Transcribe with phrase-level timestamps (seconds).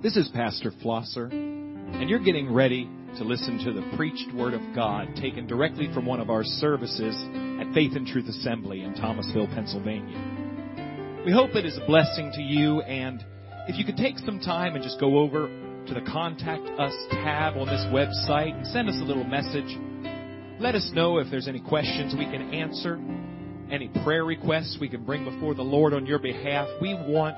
[0.00, 4.60] This is Pastor Flosser, and you're getting ready to listen to the preached Word of
[4.72, 7.16] God taken directly from one of our services
[7.60, 10.16] at Faith and Truth Assembly in Thomasville, Pennsylvania.
[11.26, 13.24] We hope it is a blessing to you, and
[13.66, 17.56] if you could take some time and just go over to the Contact Us tab
[17.56, 19.76] on this website and send us a little message.
[20.60, 23.00] Let us know if there's any questions we can answer,
[23.68, 26.68] any prayer requests we can bring before the Lord on your behalf.
[26.80, 27.36] We want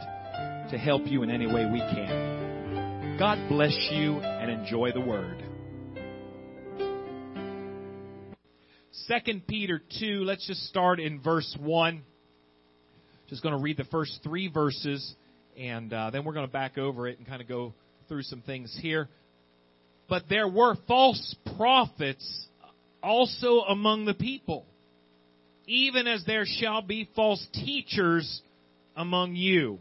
[0.70, 2.39] to help you in any way we can.
[3.20, 5.44] God bless you and enjoy the word.
[9.08, 12.00] 2 Peter 2, let's just start in verse 1.
[13.28, 15.14] Just going to read the first three verses,
[15.54, 17.74] and uh, then we're going to back over it and kind of go
[18.08, 19.10] through some things here.
[20.08, 22.46] But there were false prophets
[23.02, 24.64] also among the people,
[25.66, 28.40] even as there shall be false teachers
[28.96, 29.78] among you,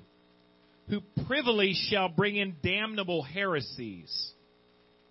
[0.89, 4.31] who privily shall bring in damnable heresies,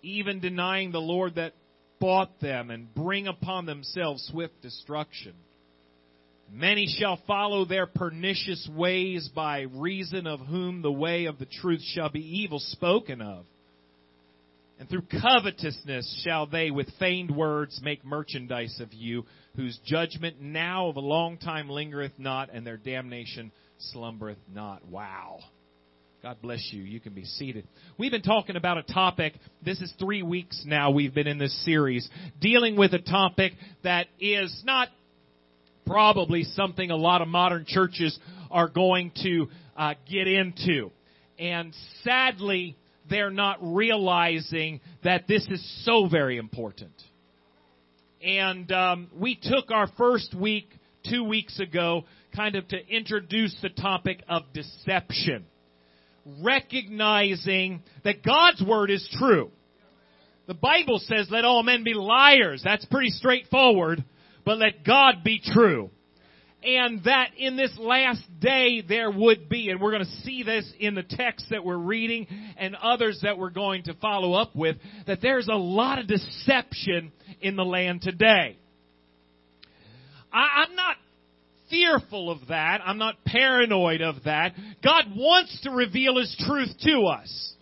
[0.01, 1.53] even denying the Lord that
[1.99, 5.33] bought them, and bring upon themselves swift destruction.
[6.51, 11.81] Many shall follow their pernicious ways, by reason of whom the way of the truth
[11.81, 13.45] shall be evil spoken of.
[14.79, 20.87] And through covetousness shall they with feigned words make merchandise of you, whose judgment now
[20.87, 23.51] of a long time lingereth not, and their damnation
[23.91, 24.87] slumbereth not.
[24.87, 25.39] Wow.
[26.21, 26.83] God bless you.
[26.83, 27.65] You can be seated.
[27.97, 29.35] We've been talking about a topic.
[29.63, 32.09] This is three weeks now we've been in this series
[32.41, 33.53] dealing with a topic
[33.85, 34.89] that is not
[35.85, 38.19] probably something a lot of modern churches
[38.51, 40.91] are going to uh, get into.
[41.39, 42.75] And sadly,
[43.09, 46.91] they're not realizing that this is so very important.
[48.21, 50.67] And um, we took our first week
[51.09, 52.03] two weeks ago
[52.35, 55.45] kind of to introduce the topic of deception.
[56.41, 59.51] Recognizing that God's word is true.
[60.47, 62.61] The Bible says, let all men be liars.
[62.63, 64.03] That's pretty straightforward
[64.49, 65.91] but let God be true.
[66.63, 70.67] And that in this last day there would be, and we're going to see this
[70.79, 72.25] in the text that we're reading
[72.57, 77.11] and others that we're going to follow up with, that there's a lot of deception
[77.41, 78.57] in the land today.
[80.33, 80.95] I, am not
[81.69, 82.81] fearful of that.
[82.83, 84.53] I'm not paranoid of that.
[84.83, 87.53] God wants to reveal His truth to us.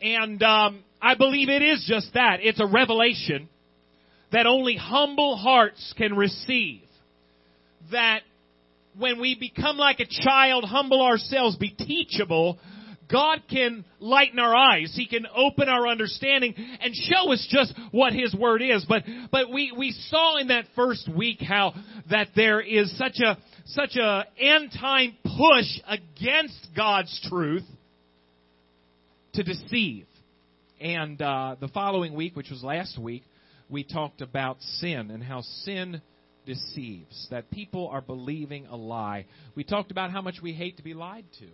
[0.00, 2.38] And um, I believe it is just that.
[2.40, 3.48] It's a revelation
[4.32, 6.82] that only humble hearts can receive.
[7.92, 8.20] That
[8.98, 12.58] when we become like a child, humble ourselves, be teachable,
[13.10, 14.92] God can lighten our eyes.
[14.96, 18.84] He can open our understanding and show us just what His Word is.
[18.88, 21.74] But, but we, we saw in that first week how
[22.10, 27.64] that there is such a, such a end time push against God's truth
[29.34, 30.06] to deceive.
[30.80, 33.22] And, uh, the following week, which was last week,
[33.68, 36.00] we talked about sin and how sin
[36.44, 39.26] deceives, that people are believing a lie.
[39.54, 41.48] We talked about how much we hate to be lied to.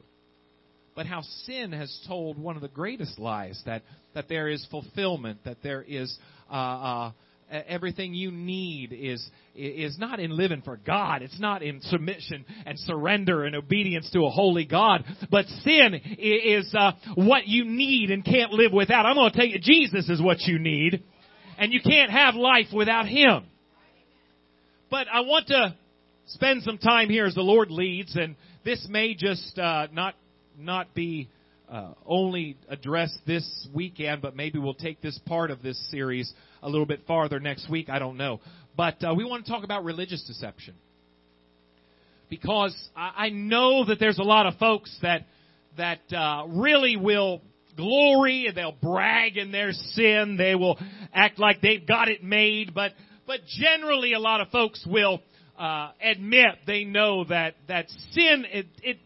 [0.94, 3.82] But how sin has told one of the greatest lies that,
[4.14, 6.16] that there is fulfillment, that there is
[6.50, 7.12] uh, uh,
[7.50, 11.20] everything you need is is not in living for God.
[11.20, 15.04] It's not in submission and surrender and obedience to a holy God.
[15.30, 19.04] But sin is uh, what you need and can't live without.
[19.04, 21.02] I'm going to tell you, Jesus is what you need
[21.58, 23.44] and you can't have life without Him.
[24.90, 25.74] But I want to
[26.26, 30.14] spend some time here as the Lord leads, and this may just uh, not
[30.62, 31.28] not be
[31.68, 36.68] uh, only addressed this weekend, but maybe we'll take this part of this series a
[36.68, 37.88] little bit farther next week.
[37.88, 38.40] I don't know,
[38.76, 40.74] but uh, we want to talk about religious deception
[42.28, 45.26] because I, I know that there's a lot of folks that
[45.76, 47.40] that uh, really will
[47.76, 50.36] glory and they'll brag in their sin.
[50.36, 50.78] They will
[51.12, 52.74] act like they've got it made.
[52.74, 52.92] But,
[53.26, 55.22] but generally a lot of folks will,
[55.58, 58.98] uh, admit they know that, that sin, it, it,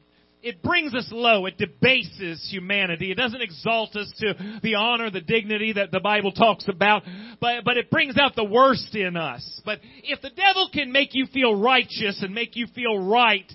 [0.42, 1.46] it brings us low.
[1.46, 3.10] It debases humanity.
[3.10, 7.02] It doesn't exalt us to the honor, the dignity that the Bible talks about,
[7.40, 9.60] but, but it brings out the worst in us.
[9.64, 13.50] But if the devil can make you feel righteous and make you feel right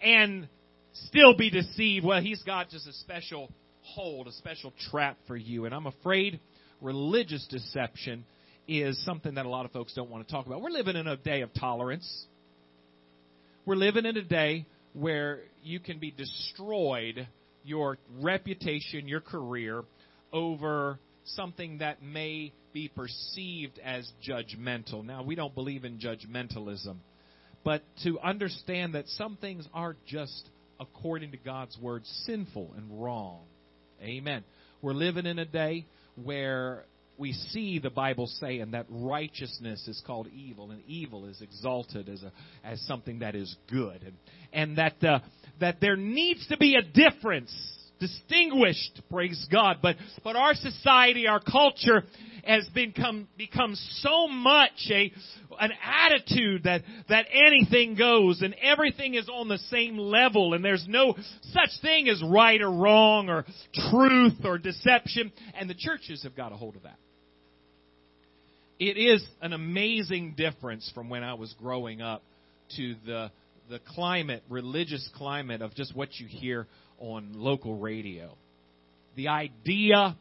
[0.00, 0.48] and
[0.92, 3.50] still be deceived, well, he's got just a special
[3.82, 5.66] hold, a special trap for you.
[5.66, 6.40] And I'm afraid
[6.80, 8.24] religious deception
[8.66, 10.62] is something that a lot of folks don't want to talk about.
[10.62, 12.26] We're living in a day of tolerance.
[13.66, 17.26] We're living in a day where you can be destroyed,
[17.64, 19.84] your reputation, your career,
[20.32, 25.04] over something that may be perceived as judgmental.
[25.04, 26.96] Now, we don't believe in judgmentalism,
[27.64, 30.48] but to understand that some things are just,
[30.78, 33.40] according to God's word, sinful and wrong
[34.02, 34.44] Amen.
[34.80, 35.84] We're living in a day
[36.22, 36.84] where
[37.20, 42.22] we see the Bible saying that righteousness is called evil and evil is exalted as
[42.22, 42.32] a
[42.64, 44.02] as something that is good.
[44.02, 44.16] And
[44.52, 45.20] and that uh,
[45.60, 47.54] that there needs to be a difference
[48.00, 49.76] distinguished praise God.
[49.82, 52.04] But but our society our culture
[52.42, 55.12] has become become so much a
[55.60, 56.80] an attitude that
[57.10, 61.14] that anything goes and everything is on the same level and there's no
[61.52, 63.44] such thing as right or wrong or
[63.90, 65.30] truth or deception.
[65.58, 66.96] And the churches have got a hold of that
[68.80, 72.22] it is an amazing difference from when I was growing up
[72.76, 73.30] to the
[73.68, 76.66] the climate, religious climate of just what you hear
[76.98, 78.36] on local radio.
[79.14, 80.16] The idea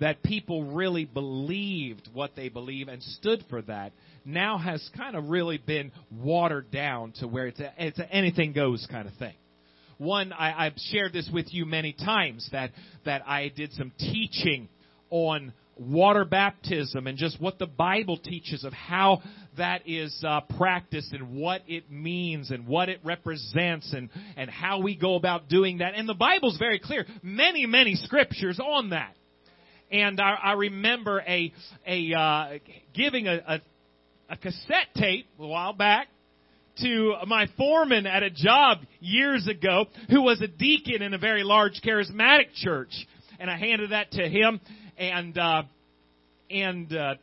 [0.00, 3.92] that people really believed what they believe and stood for that
[4.26, 8.52] now has kind of really been watered down to where it's a, it's a anything
[8.52, 9.34] goes kind of thing.
[9.96, 12.72] One, I, I've shared this with you many times that
[13.06, 14.68] that I did some teaching
[15.10, 19.22] on water baptism and just what the Bible teaches of how
[19.56, 24.80] that is uh, practiced and what it means and what it represents and, and how
[24.80, 25.94] we go about doing that.
[25.94, 27.06] And the Bible's very clear.
[27.22, 29.14] Many, many scriptures on that.
[29.90, 31.52] And I, I remember a,
[31.86, 32.58] a, uh,
[32.94, 33.60] giving a, a,
[34.28, 36.08] a cassette tape a while back
[36.82, 41.42] to my foreman at a job years ago who was a deacon in a very
[41.42, 42.92] large charismatic church.
[43.38, 44.60] And I handed that to him
[45.00, 45.62] and uh,
[46.50, 47.14] and uh,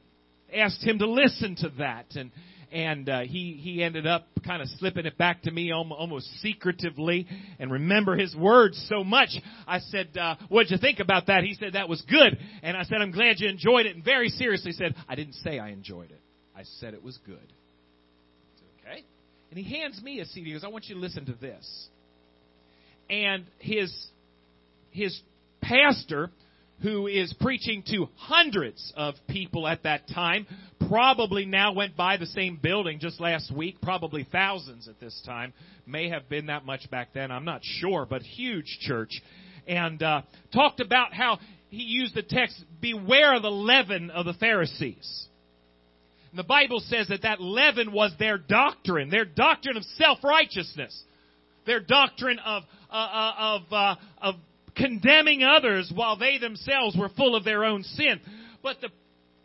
[0.53, 2.31] asked him to listen to that, and
[2.71, 7.27] and uh, he he ended up kind of slipping it back to me almost secretively,
[7.59, 9.29] and remember his words so much.
[9.67, 12.83] I said, uh, "What'd you think about that?" He said, "That was good," and I
[12.83, 16.09] said, "I'm glad you enjoyed it." And very seriously said, "I didn't say I enjoyed
[16.09, 16.21] it.
[16.55, 17.37] I said it was good."
[18.55, 19.03] Said, okay,
[19.51, 20.47] and he hands me a CD.
[20.47, 21.87] He goes, "I want you to listen to this,"
[23.07, 23.93] and his
[24.89, 25.21] his
[25.61, 26.31] pastor
[26.81, 30.45] who is preaching to hundreds of people at that time,
[30.87, 35.53] probably now went by the same building just last week, probably thousands at this time.
[35.87, 39.21] May have been that much back then, I'm not sure, but huge church.
[39.67, 40.21] And uh,
[40.53, 41.39] talked about how
[41.69, 45.27] he used the text, beware of the leaven of the Pharisees.
[46.31, 51.03] And the Bible says that that leaven was their doctrine, their doctrine of self-righteousness,
[51.65, 54.35] their doctrine of, uh, uh of, uh, of
[54.77, 58.19] condemning others while they themselves were full of their own sin.
[58.61, 58.89] But the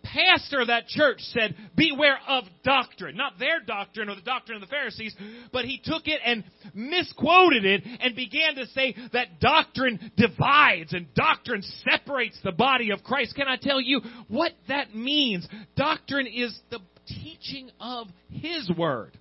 [0.02, 3.17] pastor of that church said, beware of doctrine.
[3.17, 5.14] Not their doctrine or the doctrine of the Pharisees,
[5.52, 6.44] but he took it and
[6.75, 13.02] misquoted it and began to say that doctrine divides and doctrine separates the body of
[13.02, 13.34] Christ.
[13.34, 15.46] Can I tell you what that means?
[15.76, 19.19] Doctrine is the teaching of His Word.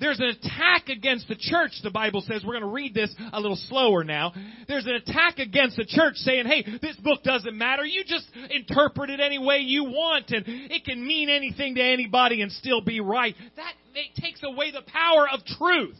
[0.00, 2.42] There's an attack against the church, the Bible says.
[2.44, 4.32] We're going to read this a little slower now.
[4.68, 7.84] There's an attack against the church saying, hey, this book doesn't matter.
[7.84, 12.42] You just interpret it any way you want and it can mean anything to anybody
[12.42, 13.34] and still be right.
[13.56, 13.72] That
[14.16, 15.96] takes away the power of truth.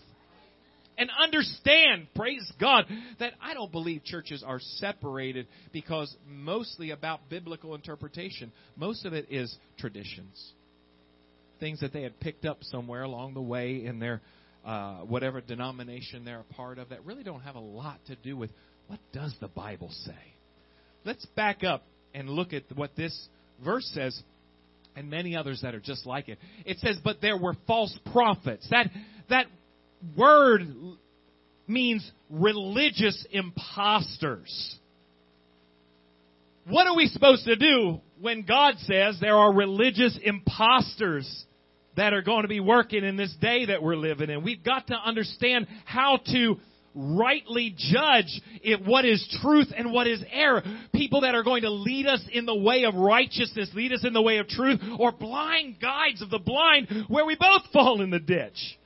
[0.97, 2.87] And understand, praise God,
[3.21, 8.51] that I don't believe churches are separated because mostly about biblical interpretation.
[8.77, 10.55] Most of it is traditions
[11.61, 14.21] things that they had picked up somewhere along the way in their
[14.65, 18.37] uh, whatever denomination they're a part of that really don't have a lot to do
[18.37, 18.51] with
[18.87, 20.35] what does the Bible say.
[21.05, 21.85] Let's back up
[22.15, 23.29] and look at what this
[23.65, 24.21] verse says
[24.97, 26.39] and many others that are just like it.
[26.65, 28.91] It says, "But there were false prophets." That
[29.29, 29.47] that
[30.17, 30.63] word
[31.67, 34.77] means religious imposters.
[36.67, 41.45] What are we supposed to do when God says there are religious imposters
[41.99, 44.45] that are going to be working in this day that we're living in.
[44.45, 46.57] We've got to understand how to
[46.95, 50.63] rightly judge if what is truth and what is error.
[50.95, 54.13] People that are going to lead us in the way of righteousness, lead us in
[54.13, 58.11] the way of truth, or blind guides of the blind where we both fall in
[58.11, 58.79] the ditch.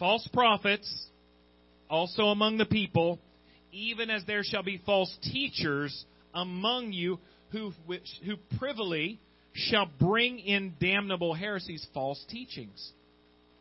[0.00, 0.92] False prophets,
[1.88, 3.20] also among the people,
[3.70, 7.20] even as there shall be false teachers among you
[7.50, 7.72] who,
[8.26, 9.20] who privily
[9.54, 12.92] shall bring in damnable heresies, false teachings.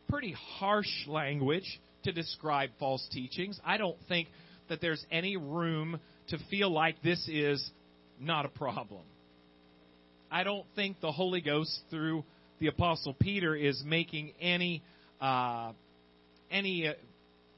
[0.10, 3.60] Pretty harsh language to describe false teachings.
[3.64, 4.28] I don't think
[4.70, 7.64] that there's any room to feel like this is
[8.20, 9.04] not a problem.
[10.32, 12.24] I don't think the Holy Ghost, through
[12.60, 14.82] the Apostle Peter, is making any
[15.22, 15.74] uh,
[16.50, 16.94] any uh,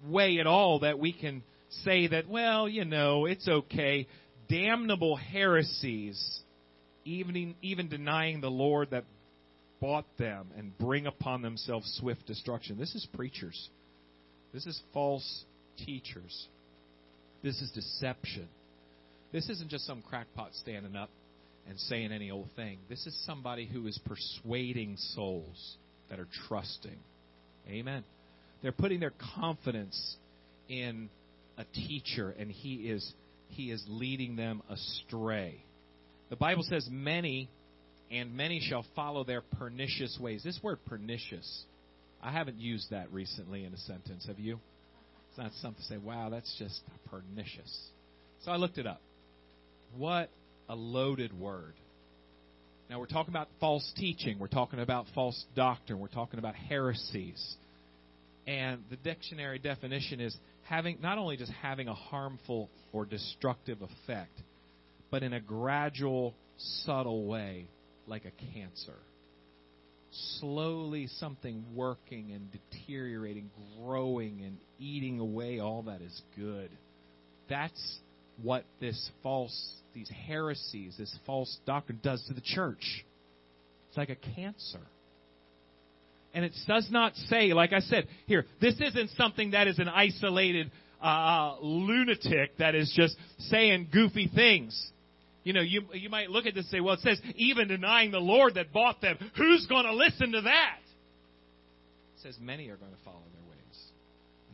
[0.08, 1.42] way at all that we can
[1.84, 4.08] say that, well, you know, it's okay.
[4.50, 6.42] Damnable heresies
[7.06, 9.06] even, even denying the Lord that
[9.80, 12.78] bought them and bring upon themselves swift destruction.
[12.78, 13.70] This is preachers.
[14.54, 15.46] This is false
[15.86, 16.48] teachers.
[17.44, 18.48] This is deception.
[19.32, 21.10] This isn't just some crackpot standing up
[21.68, 22.80] and saying any old thing.
[22.90, 25.78] This is somebody who is persuading souls
[26.10, 26.98] that are trusting.
[27.68, 28.04] Amen.
[28.62, 30.18] They're putting their confidence
[30.70, 31.10] in
[31.58, 33.14] a teacher and he is
[33.50, 35.64] he is leading them astray.
[36.30, 37.50] The Bible says many
[38.12, 40.44] and many shall follow their pernicious ways.
[40.44, 41.64] This word pernicious,
[42.22, 44.26] I haven't used that recently in a sentence.
[44.28, 44.60] Have you?
[45.30, 47.90] It's not something to say, wow, that's just pernicious.
[48.44, 49.02] So I looked it up.
[49.98, 50.30] What
[50.70, 51.74] a loaded word.
[52.90, 57.56] Now we're talking about false teaching, we're talking about false doctrine, we're talking about heresies.
[58.46, 64.32] And the dictionary definition is having not only just having a harmful or destructive effect,
[65.12, 66.36] but in a gradual,
[66.84, 67.68] subtle way,
[68.08, 68.98] like a cancer.
[70.40, 73.50] Slowly, something working and deteriorating,
[73.84, 76.70] growing and eating away all that is good.
[77.50, 78.00] That's
[78.42, 79.56] what this false,
[79.94, 83.06] these heresies, this false doctrine does to the church.
[83.90, 84.82] It's like a cancer.
[86.34, 89.88] And it does not say, like I said, here, this isn't something that is an
[89.88, 90.70] isolated
[91.02, 93.16] uh, lunatic that is just
[93.50, 94.92] saying goofy things.
[95.46, 98.10] You know, you, you might look at this and say, well, it says, even denying
[98.10, 99.18] the Lord that bought them.
[99.38, 100.80] Who's going to listen to that?
[102.18, 103.80] It says, many are going to follow their ways.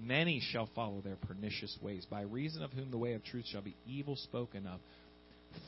[0.03, 3.61] Many shall follow their pernicious ways, by reason of whom the way of truth shall
[3.61, 4.81] be evil spoken of.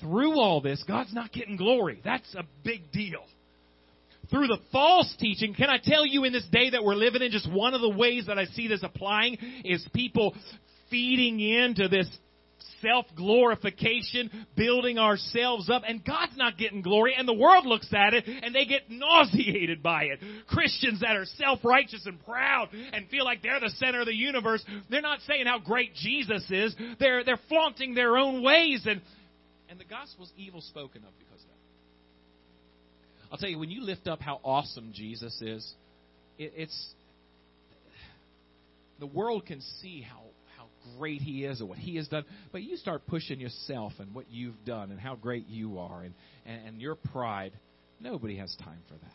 [0.01, 2.01] Through all this, God's not getting glory.
[2.03, 3.24] That's a big deal.
[4.30, 7.32] Through the false teaching, can I tell you in this day that we're living in,
[7.32, 10.36] just one of the ways that I see this applying is people
[10.89, 12.10] feeding into this
[12.84, 18.13] self glorification, building ourselves up, and God's not getting glory, and the world looks at
[18.13, 20.20] it and they get nauseated by it.
[20.48, 24.16] Christians that are self righteous and proud and feel like they're the center of the
[24.16, 26.75] universe, they're not saying how great Jesus is.
[27.00, 29.02] They're they're flaunting their own ways and
[29.70, 31.54] and the gospel's evil spoken of because of that.
[33.32, 35.74] I'll tell you, when you lift up how awesome Jesus is,
[36.38, 36.94] it, it's
[39.00, 40.22] the world can see how
[40.98, 44.25] great he is or what he has done, but you start pushing yourself and what
[44.30, 46.13] you've done and how great you are and,
[46.46, 47.54] and, and your pride,
[48.00, 49.13] nobody has time for that.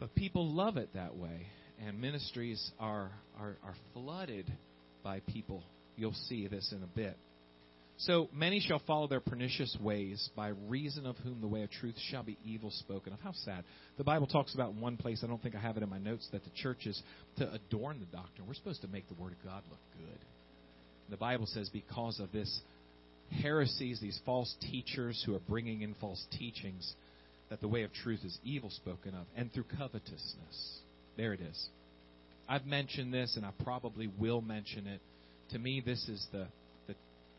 [0.00, 1.46] But people love it that way,
[1.84, 4.52] and ministries are, are, are flooded
[5.02, 5.62] by people.
[5.96, 7.16] You'll see this in a bit.
[8.06, 11.94] So many shall follow their pernicious ways, by reason of whom the way of truth
[12.10, 13.20] shall be evil spoken of.
[13.20, 13.64] How sad.
[13.96, 16.28] The Bible talks about one place, I don't think I have it in my notes,
[16.32, 17.00] that the church is
[17.38, 18.46] to adorn the doctrine.
[18.46, 20.18] We're supposed to make the Word of God look good.
[21.08, 22.60] The Bible says because of this
[23.42, 26.94] heresies, these false teachers who are bringing in false teachings,
[27.48, 30.78] that the way of truth is evil spoken of, and through covetousness.
[31.16, 31.68] There it is.
[32.48, 35.00] I've mentioned this, and I probably will mention it.
[35.52, 36.48] To me, this is the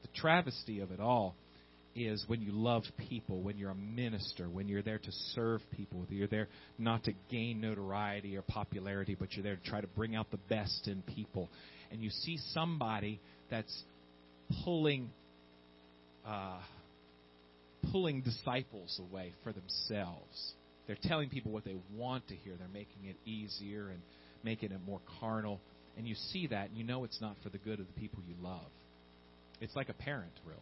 [0.06, 1.36] the travesty of it all
[1.96, 6.06] is when you love people, when you're a minister, when you're there to serve people,
[6.10, 6.48] you're there
[6.78, 10.40] not to gain notoriety or popularity, but you're there to try to bring out the
[10.50, 11.50] best in people.
[11.92, 13.84] And you see somebody that's
[14.64, 15.10] pulling
[16.28, 16.60] uh,
[17.92, 20.54] pulling disciples away for themselves.
[20.88, 22.54] They're telling people what they want to hear.
[22.58, 24.00] They're making it easier and
[24.44, 25.62] making it more carnal.
[25.98, 28.20] And you see that, and you know it's not for the good of the people
[28.28, 28.66] you love.
[29.62, 30.60] It's like a parent, really,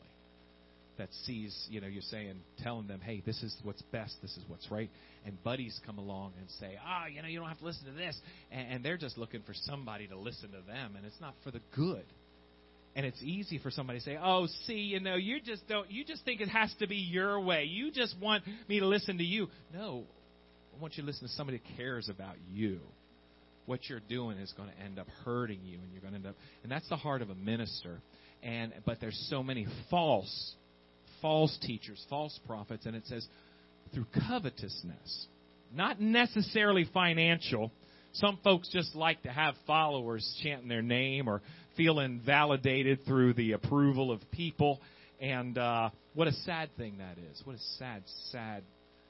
[0.97, 4.43] that sees, you know, you're saying, telling them, hey, this is what's best, this is
[4.47, 4.89] what's right.
[5.25, 7.85] And buddies come along and say, ah, oh, you know, you don't have to listen
[7.85, 8.17] to this.
[8.51, 11.51] And, and they're just looking for somebody to listen to them, and it's not for
[11.51, 12.05] the good.
[12.95, 16.05] And it's easy for somebody to say, "Oh, see, you know, you just don't you
[16.05, 17.63] just think it has to be your way.
[17.63, 20.03] You just want me to listen to you." No.
[20.77, 22.79] I want you to listen to somebody that cares about you.
[23.65, 26.27] What you're doing is going to end up hurting you and you're going to end
[26.27, 28.00] up and that's the heart of a minister
[28.43, 30.55] and but there's so many false
[31.21, 33.25] false teachers, false prophets, and it says
[33.93, 35.27] through covetousness,
[35.73, 37.71] not necessarily financial.
[38.13, 41.41] Some folks just like to have followers chanting their name or
[41.75, 44.79] feeling validated through the approval of people.
[45.19, 47.41] And uh, what a sad thing that is.
[47.45, 48.63] What a sad, sad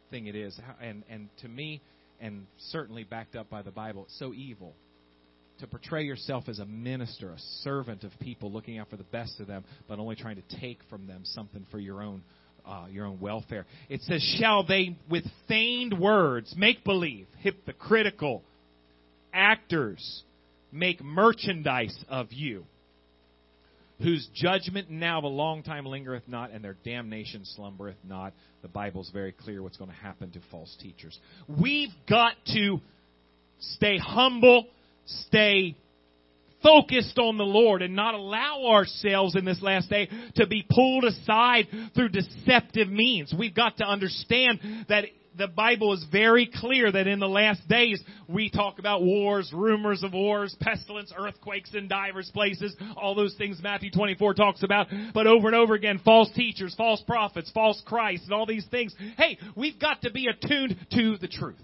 [0.10, 0.58] thing it is.
[0.82, 1.82] And and to me,
[2.22, 4.74] and certainly backed up by the Bible, it's so evil
[5.60, 9.40] to portray yourself as a minister, a servant of people, looking out for the best
[9.40, 12.24] of them, but only trying to take from them something for your own
[12.66, 13.66] uh, your own welfare.
[13.90, 18.42] It says, "Shall they with feigned words make believe, hypocritical
[19.34, 20.24] actors,
[20.72, 22.66] make merchandise of you?"
[24.02, 28.34] Whose judgment now of a long time lingereth not, and their damnation slumbereth not.
[28.62, 31.18] The Bible's very clear what's going to happen to false teachers.
[31.48, 32.80] We've got to
[33.60, 34.68] stay humble
[35.06, 35.76] stay
[36.62, 41.04] focused on the Lord and not allow ourselves in this last day to be pulled
[41.04, 43.34] aside through deceptive means.
[43.38, 45.06] We've got to understand that
[45.38, 50.04] the Bible is very clear that in the last days we talk about wars, rumors
[50.04, 55.28] of wars, pestilence, earthquakes in divers places, all those things Matthew 24 talks about, but
[55.28, 58.96] over and over again, false teachers, false prophets, false Christ, and all these things.
[59.18, 61.58] Hey, we've got to be attuned to the truth.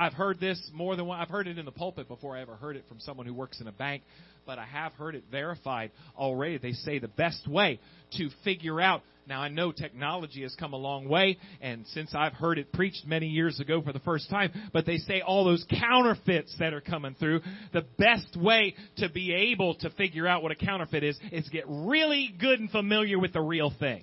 [0.00, 1.20] I've heard this more than one.
[1.20, 3.60] I've heard it in the pulpit before I ever heard it from someone who works
[3.60, 4.02] in a bank,
[4.46, 6.56] but I have heard it verified already.
[6.56, 7.78] They say the best way
[8.16, 9.02] to figure out.
[9.26, 13.06] Now I know technology has come a long way, and since I've heard it preached
[13.06, 16.80] many years ago for the first time, but they say all those counterfeits that are
[16.80, 17.42] coming through,
[17.74, 21.64] the best way to be able to figure out what a counterfeit is, is get
[21.68, 24.02] really good and familiar with the real thing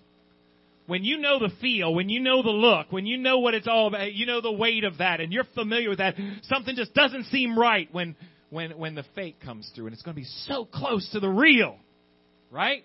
[0.87, 3.67] when you know the feel, when you know the look, when you know what it's
[3.67, 6.93] all about, you know the weight of that, and you're familiar with that, something just
[6.93, 8.15] doesn't seem right when
[8.49, 11.29] when when the fake comes through, and it's going to be so close to the
[11.29, 11.77] real,
[12.49, 12.83] right?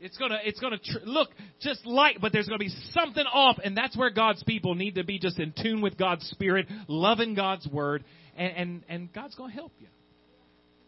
[0.00, 1.30] It's gonna it's gonna tr- look
[1.60, 5.04] just like, but there's gonna be something off, and that's where God's people need to
[5.04, 8.04] be just in tune with God's Spirit, loving God's Word,
[8.36, 9.88] and and, and God's gonna help you.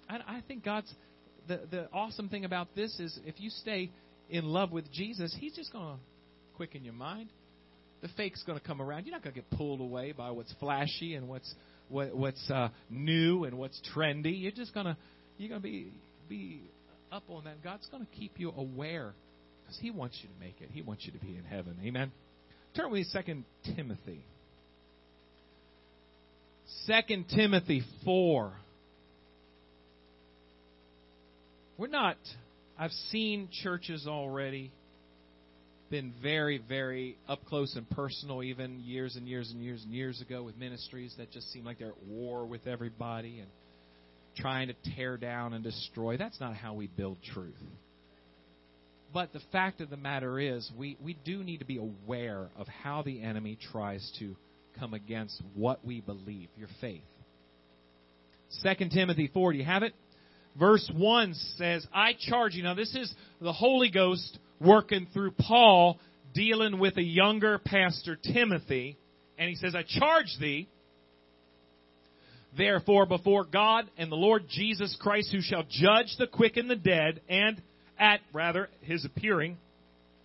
[0.09, 0.93] I, I think God's
[1.49, 3.91] the the awesome thing about this is if you stay
[4.31, 6.01] in love with Jesus, He's just going to
[6.57, 7.29] quicken your mind.
[8.03, 9.07] The fake's going to come around.
[9.07, 11.53] You're not going to get pulled away by what's flashy and what's
[11.89, 14.41] what, what's uh, new and what's trendy.
[14.41, 14.97] You're just going to
[15.37, 15.93] you're going to be
[16.29, 16.63] be
[17.13, 17.63] up on that.
[17.63, 19.13] God's going to keep you aware
[19.63, 20.71] because He wants you to make it.
[20.73, 21.77] He wants you to be in heaven.
[21.85, 22.13] Amen.
[22.77, 23.45] Turn with me, Second
[23.77, 24.25] Timothy.
[26.85, 28.53] Second Timothy four.
[31.77, 32.17] We're not
[32.81, 34.73] I've seen churches already
[35.91, 40.23] been very, very up close and personal, even years and years and years and years
[40.23, 43.49] ago with ministries that just seem like they're at war with everybody and
[44.35, 46.17] trying to tear down and destroy.
[46.17, 47.53] That's not how we build truth.
[49.13, 52.67] But the fact of the matter is, we, we do need to be aware of
[52.67, 54.35] how the enemy tries to
[54.79, 57.03] come against what we believe, your faith.
[58.63, 59.93] 2 Timothy 4, do you have it?
[60.59, 62.63] Verse 1 says, I charge you.
[62.63, 65.99] Now, this is the Holy Ghost working through Paul
[66.35, 68.97] dealing with a younger pastor, Timothy.
[69.39, 70.69] And he says, I charge thee,
[72.57, 76.77] therefore, before God and the Lord Jesus Christ, who shall judge the quick and the
[76.77, 77.61] dead, and
[77.99, 79.57] at, rather, his appearing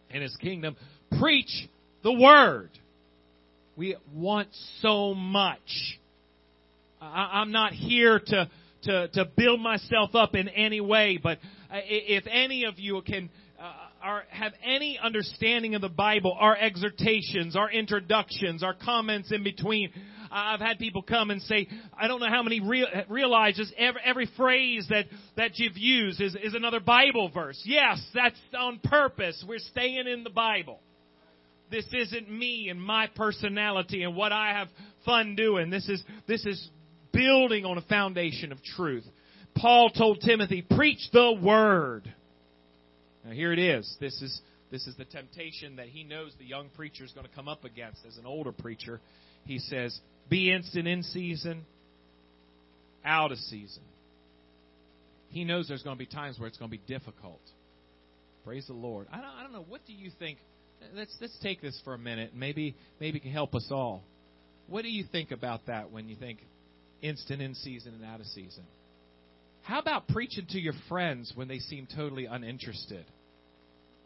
[0.09, 0.75] in his kingdom,
[1.19, 1.67] preach
[2.03, 2.69] the word.
[3.77, 4.49] We want
[4.81, 5.59] so much.
[7.01, 8.49] I, am not here to
[8.85, 11.37] to, to build myself up in any way, but
[11.71, 13.71] uh, if any of you can uh,
[14.01, 19.91] are, have any understanding of the Bible, our exhortations, our introductions, our comments in between,
[20.31, 21.67] I've had people come and say,
[21.97, 25.05] I don't know how many real, realize just every, every phrase that,
[25.37, 27.61] that you've used is, is another Bible verse.
[27.65, 29.43] Yes, that's on purpose.
[29.47, 30.79] We're staying in the Bible.
[31.71, 34.67] This isn't me and my personality and what I have
[35.05, 35.69] fun doing.
[35.69, 36.69] This is, this is
[37.15, 39.05] building on a foundation of truth.
[39.55, 42.13] Paul told Timothy, preach the word.
[43.23, 43.95] Now here it is.
[43.99, 47.33] This is this is the temptation that he knows the young preacher is going to
[47.33, 48.99] come up against as an older preacher.
[49.45, 49.97] He says,
[50.27, 51.65] be instant in season,
[53.05, 53.83] out of season.
[55.29, 57.41] He knows there's going to be times where it's going to be difficult.
[58.43, 59.07] Praise the Lord.
[59.11, 59.65] I don't, I don't know.
[59.67, 60.39] What do you think?
[60.93, 62.31] Let's let's take this for a minute.
[62.35, 64.03] Maybe maybe it can help us all.
[64.67, 66.39] What do you think about that when you think
[67.01, 68.63] instant in season and out of season.
[69.63, 73.05] How about preaching to your friends when they seem totally uninterested?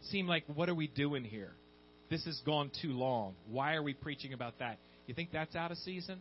[0.04, 1.52] Seem like, what are we doing here?
[2.10, 3.36] This has gone too long.
[3.50, 4.78] Why are we preaching about that?
[5.06, 6.20] You think that's out of season?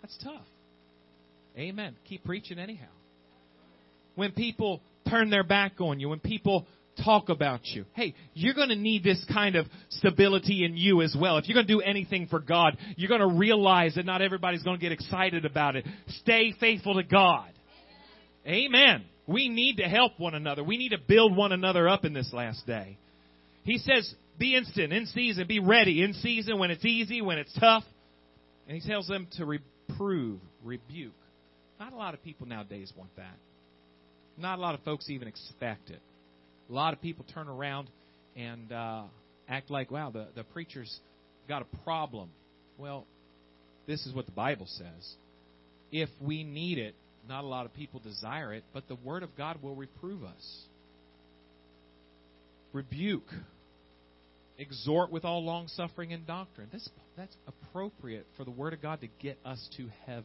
[0.00, 0.44] That's tough.
[1.56, 1.94] Amen.
[2.08, 2.90] Keep preaching anyhow.
[4.14, 6.66] When people turn their back on you, when people
[7.04, 7.84] talk about you.
[7.94, 11.38] Hey, you're going to need this kind of stability in you as well.
[11.38, 14.62] If you're going to do anything for God, you're going to realize that not everybody's
[14.62, 15.86] going to get excited about it.
[16.20, 17.50] Stay faithful to God.
[18.46, 19.04] Amen.
[19.26, 20.64] We need to help one another.
[20.64, 22.98] We need to build one another up in this last day.
[23.64, 27.52] He says, be instant, in season, be ready, in season when it's easy, when it's
[27.58, 27.84] tough.
[28.66, 31.12] And he tells them to reprove, rebuke.
[31.78, 33.36] Not a lot of people nowadays want that.
[34.36, 36.00] Not a lot of folks even expect it.
[36.68, 37.88] A lot of people turn around
[38.36, 39.02] and uh,
[39.48, 40.94] act like, wow, the, the preacher's
[41.48, 42.30] got a problem.
[42.78, 43.06] Well,
[43.86, 45.14] this is what the Bible says.
[45.90, 46.94] If we need it,
[47.28, 50.62] not a lot of people desire it, but the Word of God will reprove us.
[52.72, 53.28] Rebuke.
[54.58, 56.68] Exhort with all long suffering and doctrine.
[56.72, 60.24] This, that's appropriate for the Word of God to get us to heaven.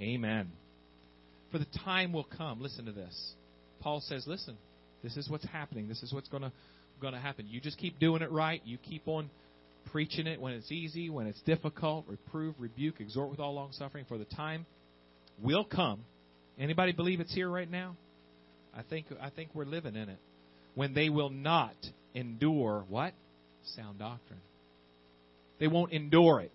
[0.00, 0.50] Amen.
[1.52, 2.60] For the time will come.
[2.60, 3.32] Listen to this.
[3.80, 4.56] Paul says, listen,
[5.02, 5.88] this is what's happening.
[5.88, 6.52] This is what's going to
[7.00, 7.46] going to happen.
[7.48, 8.62] You just keep doing it right.
[8.64, 9.28] You keep on
[9.92, 12.06] preaching it when it's easy, when it's difficult.
[12.08, 14.04] Reprove, rebuke, exhort with all long suffering.
[14.08, 14.66] For the time
[15.42, 16.00] will come.
[16.58, 17.96] Anybody believe it's here right now?
[18.74, 20.18] I think I think we're living in it.
[20.74, 21.74] When they will not
[22.14, 23.14] endure what?
[23.74, 24.40] Sound doctrine.
[25.58, 26.52] They won't endure it.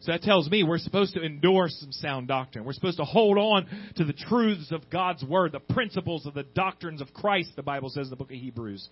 [0.00, 2.64] So that tells me we're supposed to endure some sound doctrine.
[2.64, 6.44] We're supposed to hold on to the truths of God's Word, the principles of the
[6.44, 8.88] doctrines of Christ, the Bible says in the book of Hebrews.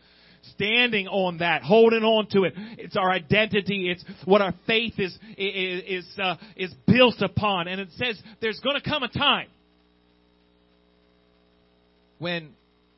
[0.54, 2.54] Standing on that, holding on to it.
[2.78, 3.88] It's our identity.
[3.88, 7.68] It's what our faith is, is, is, uh, is built upon.
[7.68, 9.48] And it says there's going to come a time
[12.18, 12.50] when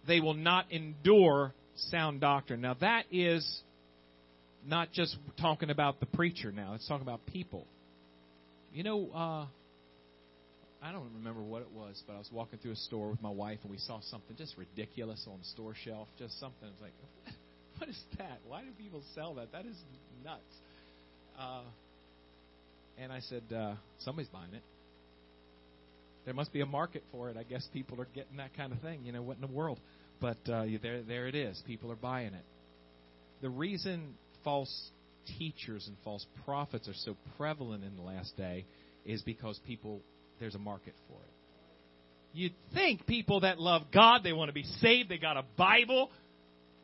[0.07, 1.53] they will not endure
[1.90, 2.61] sound doctrine.
[2.62, 3.61] Now that is
[4.66, 6.75] not just talking about the preacher now.
[6.75, 7.66] It's talking about people.
[8.72, 9.46] You know, uh,
[10.83, 13.31] I don't remember what it was, but I was walking through a store with my
[13.31, 16.09] wife and we saw something just ridiculous on the store shelf.
[16.18, 16.68] Just something.
[16.68, 16.92] I was like,
[17.78, 18.38] what is that?
[18.46, 19.52] Why do people sell that?
[19.52, 19.76] That is
[20.24, 20.42] nuts.
[21.38, 21.62] Uh,
[22.98, 24.62] and I said, uh, somebody's buying it.
[26.24, 27.37] There must be a market for it.
[27.37, 29.00] I guess people are getting that kind of thing.
[29.04, 29.81] You know, what in the world?
[30.20, 31.61] But uh, there, there it is.
[31.66, 32.44] People are buying it.
[33.40, 34.90] The reason false
[35.38, 38.64] teachers and false prophets are so prevalent in the last day
[39.04, 40.00] is because people
[40.40, 41.32] there's a market for it.
[42.32, 46.10] You'd think people that love God, they want to be saved, they got a Bible,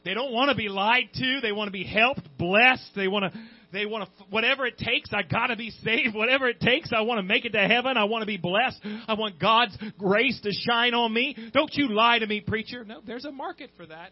[0.05, 3.33] they don't want to be lied to, they want to be helped, blessed, they want
[3.33, 3.39] to
[3.73, 7.03] they want to whatever it takes, I got to be saved, whatever it takes, I
[7.03, 10.41] want to make it to heaven, I want to be blessed, I want God's grace
[10.43, 11.37] to shine on me.
[11.53, 12.85] Don't you lie to me, preacher.
[12.85, 14.11] No, there's a market for that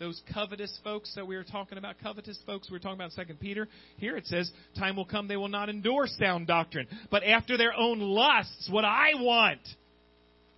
[0.00, 3.38] those covetous folks that we were talking about, covetous folks we were talking about Second
[3.38, 3.68] Peter.
[3.98, 7.74] Here it says, time will come they will not endure sound doctrine, but after their
[7.74, 9.60] own lusts, what I want.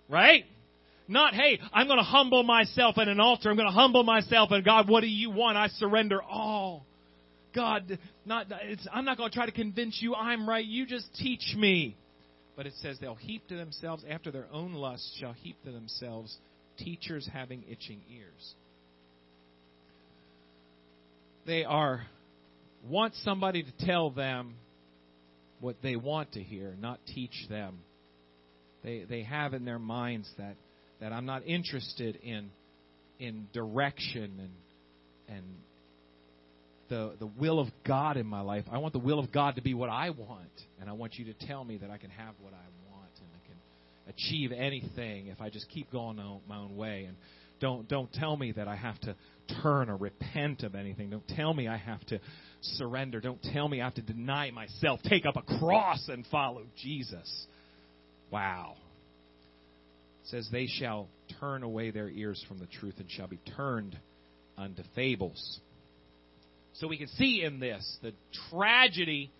[0.09, 0.45] Right?
[1.09, 3.49] Not, hey, I'm going to humble myself at an altar.
[3.49, 5.57] I'm going to humble myself and God, what do you want?
[5.57, 6.85] I surrender all.
[7.53, 8.47] God, not,
[8.91, 10.65] I'm not going to try to convince you I'm right.
[10.65, 11.97] You just teach me.
[12.55, 16.35] But it says they'll heap to themselves after their own lusts shall heap to themselves
[16.77, 18.55] teachers having itching ears.
[21.45, 22.05] They are
[22.89, 24.55] want somebody to tell them
[25.59, 27.79] what they want to hear, not teach them.
[28.83, 30.55] They they have in their minds that
[30.99, 32.49] that I'm not interested in
[33.19, 35.43] in direction and and
[36.89, 38.65] the the will of God in my life.
[38.71, 41.25] I want the will of God to be what I want, and I want you
[41.25, 45.27] to tell me that I can have what I want and I can achieve anything
[45.27, 47.05] if I just keep going my own way.
[47.05, 47.15] And
[47.59, 49.15] don't don't tell me that I have to
[49.61, 51.09] turn or repent of anything.
[51.09, 52.19] Don't tell me I have to
[52.61, 53.19] surrender.
[53.19, 57.47] Don't tell me I have to deny myself, take up a cross and follow Jesus.
[58.31, 58.75] Wow.
[60.23, 61.07] It says they shall
[61.39, 63.97] turn away their ears from the truth and shall be turned
[64.57, 65.59] unto fables.
[66.73, 68.13] So we can see in this the
[68.49, 69.31] tragedy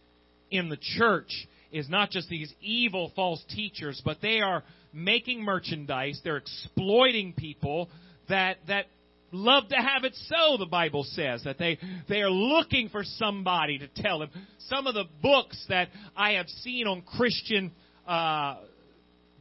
[0.51, 1.31] in the church
[1.71, 4.63] is not just these evil false teachers, but they are
[4.93, 7.89] making merchandise, they're exploiting people
[8.29, 8.85] that that
[9.33, 13.79] love to have it so, the Bible says, that they, they are looking for somebody
[13.79, 14.29] to tell them.
[14.69, 17.71] Some of the books that I have seen on Christian
[18.07, 18.55] uh,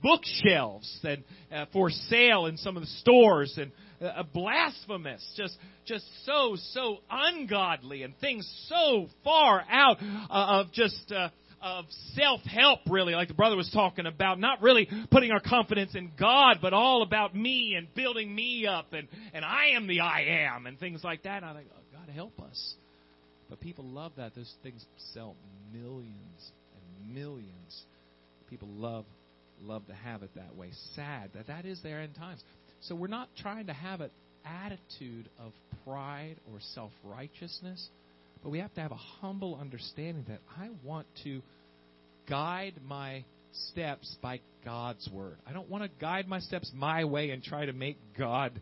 [0.02, 3.70] bookshelves and uh, for sale in some of the stores and
[4.02, 11.12] uh, blasphemous, just just so so ungodly and things so far out uh, of just
[11.12, 11.28] uh,
[11.62, 14.38] of self-help really like the brother was talking about.
[14.40, 18.92] Not really putting our confidence in God but all about me and building me up
[18.92, 21.42] and and I am the I am and things like that.
[21.42, 22.74] And I think oh, God help us.
[23.48, 24.34] But people love that.
[24.34, 25.36] Those things sell
[25.72, 27.82] millions and millions.
[28.50, 29.04] People love
[29.62, 30.70] love to have it that way.
[30.96, 32.42] Sad that that is there in times.
[32.80, 34.10] So we're not trying to have an
[34.44, 35.52] attitude of
[35.84, 37.88] pride or self-righteousness
[38.42, 41.42] but we have to have a humble understanding that I want to
[42.28, 43.24] guide my
[43.70, 45.36] steps by God's word.
[45.46, 48.52] I don't want to guide my steps my way and try to make God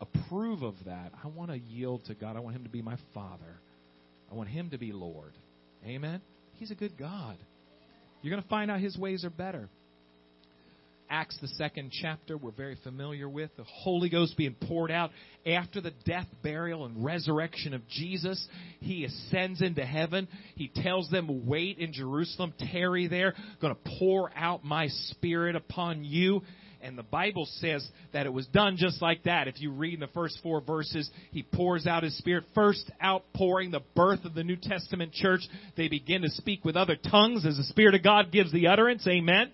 [0.00, 1.12] approve of that.
[1.22, 2.36] I want to yield to God.
[2.36, 3.60] I want Him to be my Father.
[4.30, 5.32] I want Him to be Lord.
[5.86, 6.20] Amen?
[6.54, 7.36] He's a good God.
[8.20, 9.68] You're going to find out His ways are better.
[11.12, 13.54] Acts, the second chapter, we're very familiar with.
[13.58, 15.10] The Holy Ghost being poured out
[15.44, 18.48] after the death, burial, and resurrection of Jesus.
[18.80, 20.26] He ascends into heaven.
[20.54, 23.34] He tells them, Wait in Jerusalem, tarry there.
[23.36, 26.40] I'm going to pour out my spirit upon you.
[26.80, 29.48] And the Bible says that it was done just like that.
[29.48, 32.44] If you read in the first four verses, he pours out his spirit.
[32.54, 35.42] First outpouring, the birth of the New Testament church.
[35.76, 39.06] They begin to speak with other tongues as the Spirit of God gives the utterance.
[39.06, 39.52] Amen.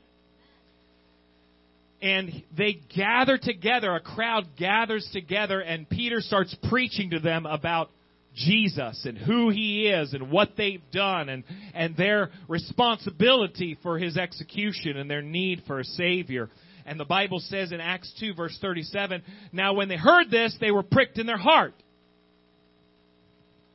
[2.01, 7.91] And they gather together, a crowd gathers together, and Peter starts preaching to them about
[8.35, 14.17] Jesus and who he is and what they've done and, and their responsibility for his
[14.17, 16.49] execution and their need for a Savior.
[16.87, 20.71] And the Bible says in Acts 2 verse 37, now when they heard this, they
[20.71, 21.75] were pricked in their heart.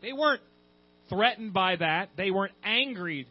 [0.01, 0.41] They weren't
[1.09, 2.09] threatened by that.
[2.15, 3.27] They weren't angry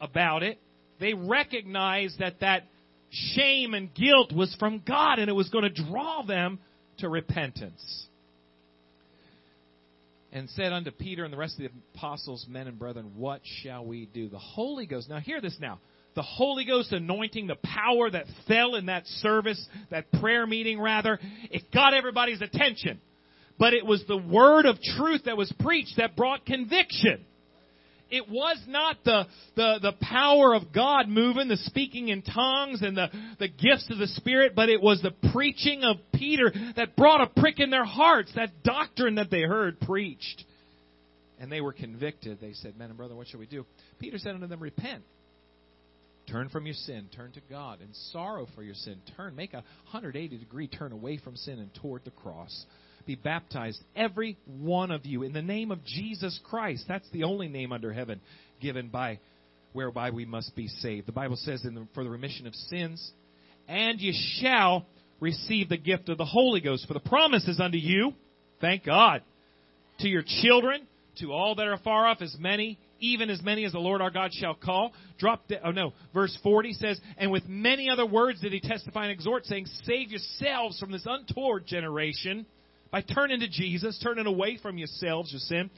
[0.00, 0.58] about it.
[1.00, 2.64] They recognized that that
[3.14, 6.58] shame and guilt was from God and it was going to draw them
[6.98, 8.06] to repentance.
[10.32, 13.84] And said unto Peter and the rest of the apostles, men and brethren, what shall
[13.86, 14.28] we do?
[14.28, 15.78] The Holy Ghost, now hear this now.
[16.16, 21.18] The Holy Ghost anointing, the power that fell in that service, that prayer meeting rather,
[21.50, 23.00] it got everybody's attention.
[23.58, 27.24] But it was the word of truth that was preached that brought conviction.
[28.14, 32.96] It was not the, the, the power of God moving, the speaking in tongues and
[32.96, 33.08] the,
[33.40, 37.40] the gifts of the Spirit, but it was the preaching of Peter that brought a
[37.40, 40.44] prick in their hearts, that doctrine that they heard preached.
[41.40, 42.38] And they were convicted.
[42.40, 43.66] They said, Men and brother, what shall we do?
[43.98, 45.02] Peter said unto them, Repent.
[46.30, 48.98] Turn from your sin, turn to God, and sorrow for your sin.
[49.16, 52.64] Turn, make a 180 degree turn away from sin and toward the cross
[53.06, 56.84] be baptized, every one of you, in the name of Jesus Christ.
[56.88, 58.20] That's the only name under heaven
[58.60, 59.18] given by
[59.72, 61.06] whereby we must be saved.
[61.06, 63.12] The Bible says the, for the remission of sins,
[63.68, 64.86] and you shall
[65.20, 66.86] receive the gift of the Holy Ghost.
[66.86, 68.12] For the promise is unto you,
[68.60, 69.22] thank God,
[70.00, 70.86] to your children,
[71.18, 74.10] to all that are far off, as many, even as many as the Lord our
[74.10, 74.92] God shall call.
[75.18, 79.04] Drop, de- oh no, verse 40 says, and with many other words did he testify
[79.04, 82.46] and exhort, saying, save yourselves from this untoward generation
[82.94, 85.68] by turning to Jesus, turning away from yourselves, your sin.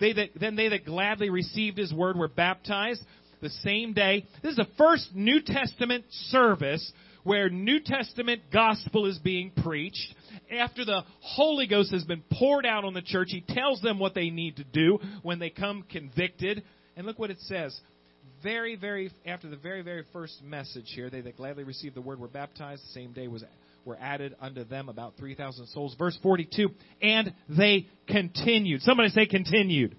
[0.00, 3.02] They that, then they that gladly received his word were baptized
[3.42, 4.24] the same day.
[4.42, 6.90] This is the first New Testament service
[7.24, 10.14] where New Testament gospel is being preached.
[10.50, 14.14] After the Holy Ghost has been poured out on the church, he tells them what
[14.14, 16.62] they need to do when they come convicted.
[16.96, 17.78] And look what it says.
[18.42, 22.18] Very, very, after the very, very first message here, they that gladly received the word
[22.18, 22.82] were baptized.
[22.82, 23.44] The same day was
[23.84, 25.94] were added unto them about 3,000 souls.
[25.98, 26.68] Verse 42,
[27.00, 28.82] and they continued.
[28.82, 29.96] Somebody say continued.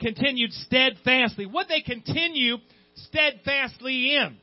[0.00, 1.46] Continued steadfastly.
[1.46, 2.56] What they continue
[2.94, 4.36] steadfastly in.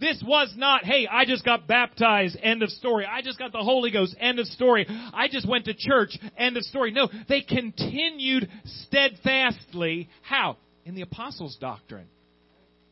[0.00, 3.04] This was not, hey, I just got baptized, end of story.
[3.04, 4.86] I just got the Holy Ghost, end of story.
[4.88, 6.92] I just went to church, end of story.
[6.92, 10.08] No, they continued steadfastly.
[10.22, 10.56] How?
[10.84, 12.06] In the apostles' doctrine.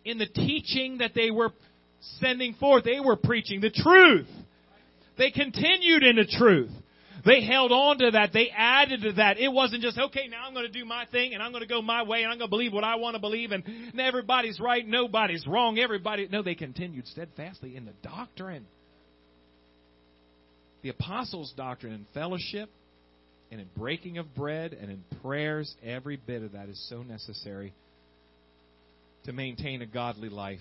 [0.05, 1.52] In the teaching that they were
[2.18, 2.85] sending forth.
[2.85, 4.29] They were preaching the truth.
[5.18, 6.70] They continued in the truth.
[7.24, 8.33] They held on to that.
[8.33, 9.38] They added to that.
[9.38, 11.68] It wasn't just, okay, now I'm going to do my thing and I'm going to
[11.68, 13.64] go my way and I'm going to believe what I want to believe and
[13.98, 16.29] everybody's right, nobody's wrong, everybody.
[16.31, 18.64] No, they continued steadfastly in the doctrine.
[20.83, 22.70] The apostles' doctrine and fellowship
[23.50, 27.72] and in breaking of bread and in prayers, every bit of that is so necessary
[29.24, 30.61] to maintain a godly life.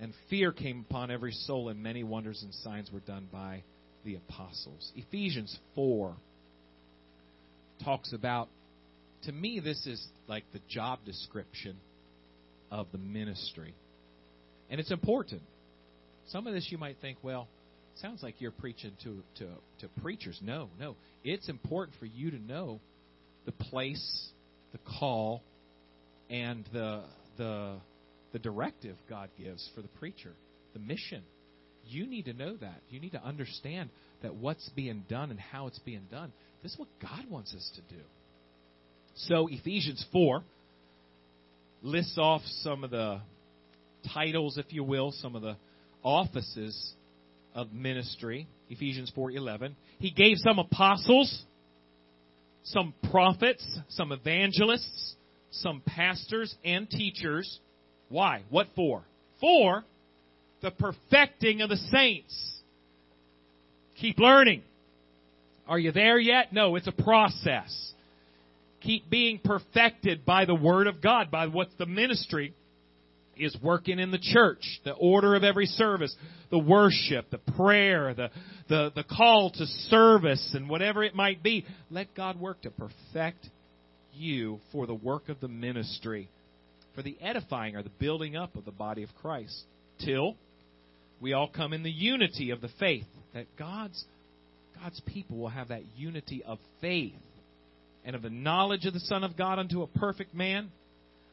[0.00, 3.62] And fear came upon every soul, and many wonders and signs were done by
[4.04, 4.92] the apostles.
[4.96, 6.14] Ephesians 4
[7.84, 8.48] talks about,
[9.24, 11.76] to me, this is like the job description
[12.70, 13.74] of the ministry.
[14.70, 15.42] And it's important.
[16.28, 17.48] Some of this you might think, well,
[17.96, 19.46] sounds like you're preaching to, to,
[19.80, 20.38] to preachers.
[20.42, 20.96] No, no.
[21.24, 22.80] It's important for you to know
[23.46, 24.28] the place,
[24.72, 25.42] the call,
[26.30, 27.02] and the,
[27.36, 27.76] the,
[28.32, 30.32] the directive God gives for the preacher,
[30.74, 31.22] the mission
[31.88, 32.80] you need to know that.
[32.90, 33.90] You need to understand
[34.22, 36.32] that what's being done and how it's being done.
[36.62, 38.02] This is what God wants us to do.
[39.14, 40.42] So, Ephesians 4
[41.82, 43.20] lists off some of the
[44.12, 45.56] titles, if you will, some of the
[46.02, 46.94] offices
[47.54, 48.46] of ministry.
[48.70, 49.74] Ephesians 4:11.
[49.98, 51.44] He gave some apostles,
[52.62, 55.16] some prophets, some evangelists,
[55.50, 57.58] some pastors and teachers.
[58.08, 58.42] Why?
[58.50, 59.04] What for?
[59.40, 59.84] For
[60.62, 62.60] the perfecting of the saints.
[64.00, 64.62] Keep learning.
[65.66, 66.52] Are you there yet?
[66.52, 67.92] No, it's a process.
[68.80, 72.54] Keep being perfected by the Word of God, by what the ministry
[73.36, 76.14] is working in the church, the order of every service,
[76.50, 78.30] the worship, the prayer, the,
[78.68, 81.64] the, the call to service, and whatever it might be.
[81.90, 83.48] Let God work to perfect
[84.14, 86.28] you for the work of the ministry,
[86.94, 89.60] for the edifying or the building up of the body of Christ,
[90.04, 90.36] till
[91.20, 93.06] we all come in the unity of the faith.
[93.34, 94.04] That God's
[94.80, 97.14] God's people will have that unity of faith
[98.04, 100.70] and of the knowledge of the Son of God unto a perfect man,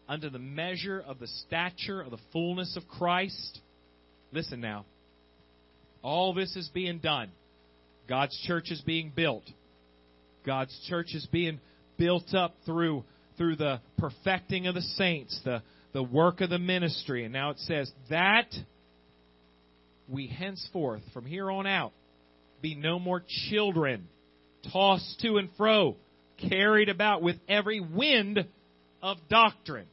[0.09, 3.59] unto the measure of the stature of the fullness of Christ.
[4.31, 4.85] Listen now.
[6.01, 7.29] All this is being done.
[8.07, 9.43] God's church is being built.
[10.45, 11.59] God's church is being
[11.97, 13.03] built up through
[13.37, 15.61] through the perfecting of the saints, the
[15.93, 17.23] the work of the ministry.
[17.23, 18.47] And now it says that
[20.07, 21.91] we henceforth from here on out
[22.61, 24.07] be no more children
[24.71, 25.95] tossed to and fro,
[26.49, 28.45] carried about with every wind
[29.01, 29.87] of doctrine.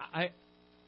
[0.00, 0.30] I,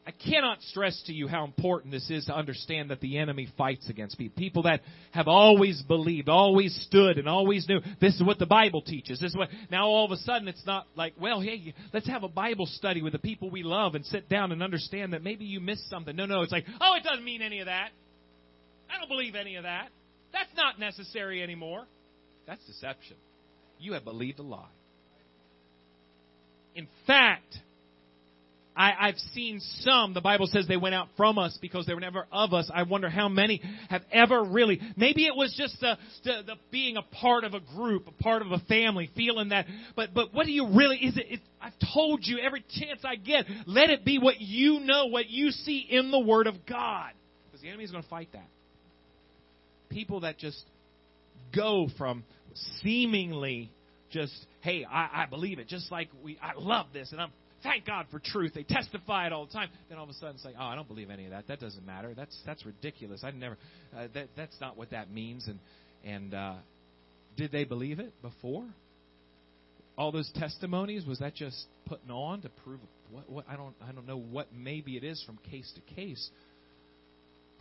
[0.04, 3.88] I cannot stress to you how important this is to understand that the enemy fights
[3.88, 4.34] against people.
[4.36, 4.80] People that
[5.12, 9.20] have always believed, always stood, and always knew this is what the Bible teaches.
[9.20, 12.24] This is what now all of a sudden it's not like, well, hey, let's have
[12.24, 15.44] a Bible study with the people we love and sit down and understand that maybe
[15.44, 16.16] you missed something.
[16.16, 17.90] No, no, it's like, oh, it doesn't mean any of that.
[18.90, 19.90] I don't believe any of that.
[20.32, 21.86] That's not necessary anymore.
[22.48, 23.16] That's deception.
[23.78, 24.66] You have believed a lie.
[26.74, 27.56] In fact,
[28.76, 32.00] I, I've seen some, the Bible says they went out from us because they were
[32.00, 32.70] never of us.
[32.72, 36.96] I wonder how many have ever really, maybe it was just the, the, the being
[36.96, 40.46] a part of a group, a part of a family, feeling that, but, but what
[40.46, 44.04] do you really, is it, it, I've told you every chance I get, let it
[44.04, 47.10] be what you know, what you see in the Word of God.
[47.46, 48.48] Because the enemy is going to fight that.
[49.90, 50.62] People that just
[51.54, 52.24] go from
[52.82, 53.70] seemingly
[54.10, 57.30] just, hey, I, I believe it, just like we, I love this, and I'm
[57.62, 58.52] thank God for truth.
[58.54, 59.68] They testify it all the time.
[59.88, 61.48] Then all of a sudden like, oh, I don't believe any of that.
[61.48, 62.14] That doesn't matter.
[62.14, 63.22] That's that's ridiculous.
[63.24, 63.56] I never.
[63.96, 65.48] Uh, that that's not what that means.
[65.48, 65.58] And
[66.04, 66.54] and uh,
[67.36, 68.64] did they believe it before?
[69.96, 73.30] All those testimonies was that just putting on to prove what?
[73.30, 76.30] What I don't I don't know what maybe it is from case to case.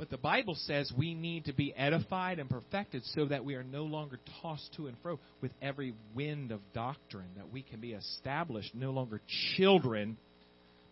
[0.02, 3.64] But the Bible says we need to be edified and perfected so that we are
[3.64, 7.94] no longer tossed to and fro with every wind of doctrine, that we can be
[7.94, 9.22] established, no longer
[9.56, 10.18] children,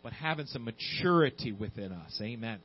[0.04, 2.20] but having some maturity within us.
[2.22, 2.60] Amen.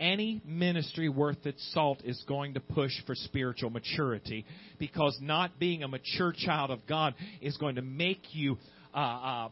[0.00, 4.44] Any ministry worth its salt is going to push for spiritual maturity
[4.80, 8.58] because not being a mature child of God is going to make you
[8.92, 9.48] uh, uh,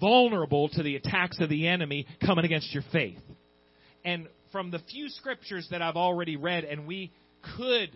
[0.00, 3.20] vulnerable to the attacks of the enemy coming against your faith.
[4.04, 7.12] And from the few scriptures that I've already read, and we
[7.58, 7.90] could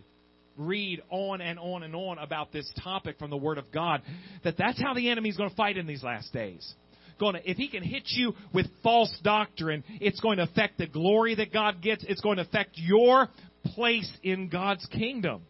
[0.58, 4.02] read on and on and on about this topic from the Word of God,
[4.44, 6.74] that that's how the enemy is going to fight in these last days.
[7.18, 10.86] Going to, if he can hit you with false doctrine, it's going to affect the
[10.86, 12.04] glory that God gets.
[12.06, 13.28] It's going to affect your
[13.74, 15.40] place in God's kingdom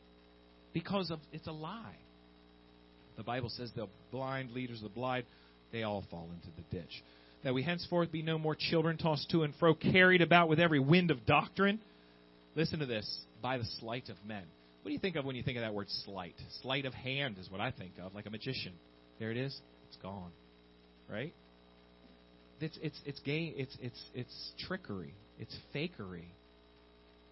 [0.72, 1.96] because of it's a lie.
[3.16, 5.24] The Bible says the blind leaders of the blind,
[5.72, 7.02] they all fall into the ditch
[7.44, 10.81] that we henceforth be no more children tossed to and fro, carried about with every
[10.81, 11.81] wind of doctrine.
[12.55, 14.44] Listen to this by the sleight of men.
[14.83, 16.35] What do you think of when you think of that word sleight?
[16.62, 18.72] Sleight of hand is what I think of, like a magician.
[19.18, 19.59] There it is.
[19.88, 20.31] It's gone.
[21.09, 21.35] Right?
[22.61, 23.53] It's it's it's gay.
[23.57, 25.14] It's it's it's trickery.
[25.38, 26.26] It's fakery.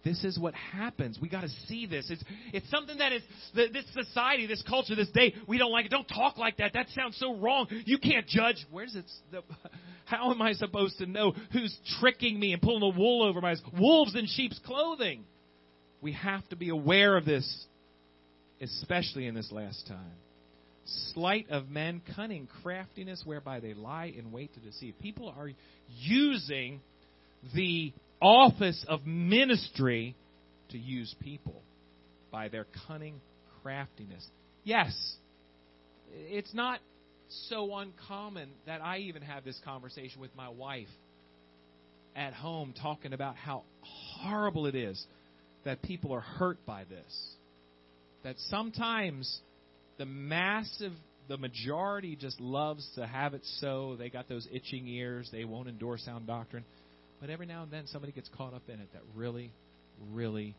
[0.03, 1.19] This is what happens.
[1.21, 2.09] We got to see this.
[2.09, 3.21] It's, it's something that is,
[3.53, 5.91] this society, this culture, this day, we don't like it.
[5.91, 6.71] Don't talk like that.
[6.73, 7.67] That sounds so wrong.
[7.85, 8.65] You can't judge.
[8.71, 9.05] Where's it?
[10.09, 13.51] How am I supposed to know who's tricking me and pulling the wool over my
[13.51, 13.61] eyes?
[13.79, 15.23] Wolves in sheep's clothing.
[16.01, 17.65] We have to be aware of this,
[18.59, 20.15] especially in this last time.
[21.13, 24.95] Sleight of men, cunning craftiness, whereby they lie in wait to deceive.
[24.99, 25.51] People are
[25.87, 26.81] using
[27.53, 30.15] the office of ministry
[30.69, 31.61] to use people
[32.31, 33.21] by their cunning
[33.61, 34.25] craftiness.
[34.63, 34.91] Yes,
[36.11, 36.79] it's not
[37.47, 40.87] so uncommon that I even have this conversation with my wife
[42.15, 45.03] at home talking about how horrible it is
[45.65, 47.35] that people are hurt by this.
[48.23, 49.39] That sometimes
[49.97, 50.93] the massive,
[51.27, 53.95] the majority just loves to have it so.
[53.97, 55.29] They got those itching ears.
[55.31, 56.65] They won't endorse sound doctrine.
[57.21, 59.51] But every now and then somebody gets caught up in it that really,
[60.11, 60.55] really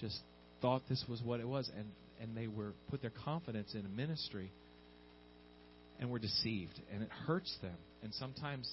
[0.00, 0.18] just
[0.60, 1.86] thought this was what it was and,
[2.20, 4.50] and they were put their confidence in a ministry
[6.00, 7.76] and we're deceived and it hurts them.
[8.02, 8.68] And sometimes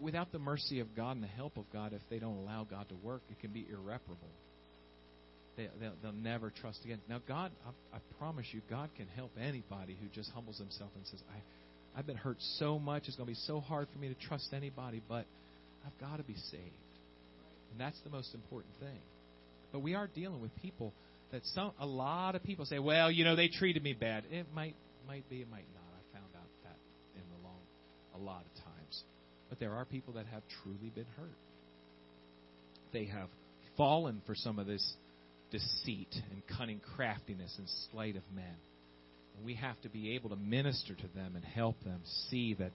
[0.00, 2.88] without the mercy of God and the help of God, if they don't allow God
[2.88, 4.28] to work, it can be irreparable.
[5.56, 6.98] They, they'll, they'll never trust again.
[7.08, 11.06] Now, God, I, I promise you, God can help anybody who just humbles himself and
[11.06, 13.04] says, I, I've been hurt so much.
[13.06, 15.24] It's going to be so hard for me to trust anybody, but
[15.86, 16.62] I've got to be saved.
[17.70, 18.98] And that's the most important thing.
[19.72, 20.92] But we are dealing with people
[21.32, 24.24] that some a lot of people say, well, you know, they treated me bad.
[24.30, 24.74] It might
[25.06, 25.90] might be, it might not.
[25.94, 26.78] I found out that
[27.14, 27.60] in the long
[28.14, 29.02] a lot of times.
[29.48, 31.38] But there are people that have truly been hurt.
[32.92, 33.28] They have
[33.76, 34.94] fallen for some of this
[35.50, 38.56] deceit and cunning craftiness and sleight of men.
[39.36, 42.00] And we have to be able to minister to them and help them
[42.30, 42.72] see that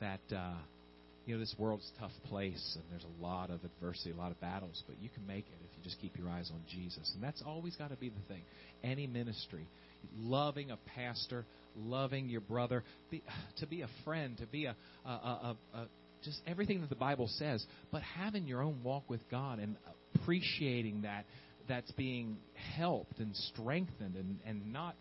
[0.00, 0.54] that uh,
[1.26, 4.32] you know, this world's a tough place and there's a lot of adversity, a lot
[4.32, 7.10] of battles, but you can make it if you just keep your eyes on Jesus.
[7.14, 8.42] And that's always got to be the thing.
[8.82, 9.66] Any ministry,
[10.18, 11.44] loving a pastor,
[11.76, 13.22] loving your brother, be,
[13.58, 15.86] to be a friend, to be a, a, a, a,
[16.24, 19.76] just everything that the Bible says, but having your own walk with God and
[20.14, 21.24] appreciating that
[21.68, 22.36] that's being
[22.76, 24.94] helped and strengthened and, and not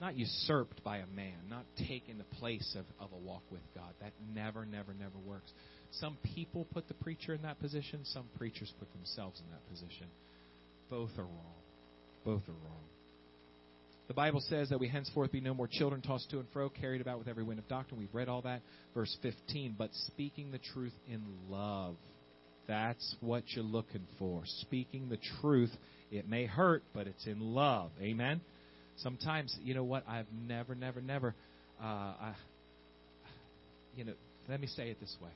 [0.00, 3.94] not usurped by a man, not taking the place of, of a walk with God.
[4.00, 5.50] That never, never, never works.
[5.92, 10.08] Some people put the preacher in that position, some preachers put themselves in that position.
[10.90, 11.62] Both are wrong.
[12.24, 12.84] Both are wrong.
[14.08, 17.00] The Bible says that we henceforth be no more children tossed to and fro, carried
[17.00, 17.98] about with every wind of doctrine.
[17.98, 18.62] We've read all that.
[18.94, 19.74] Verse 15.
[19.76, 21.96] But speaking the truth in love.
[22.68, 24.42] That's what you're looking for.
[24.62, 25.70] Speaking the truth.
[26.10, 27.90] It may hurt, but it's in love.
[28.00, 28.40] Amen?
[28.98, 30.04] Sometimes, you know what?
[30.08, 31.34] I've never, never, never,
[31.82, 32.34] uh, I,
[33.94, 34.14] you know,
[34.48, 35.30] let me say it this way.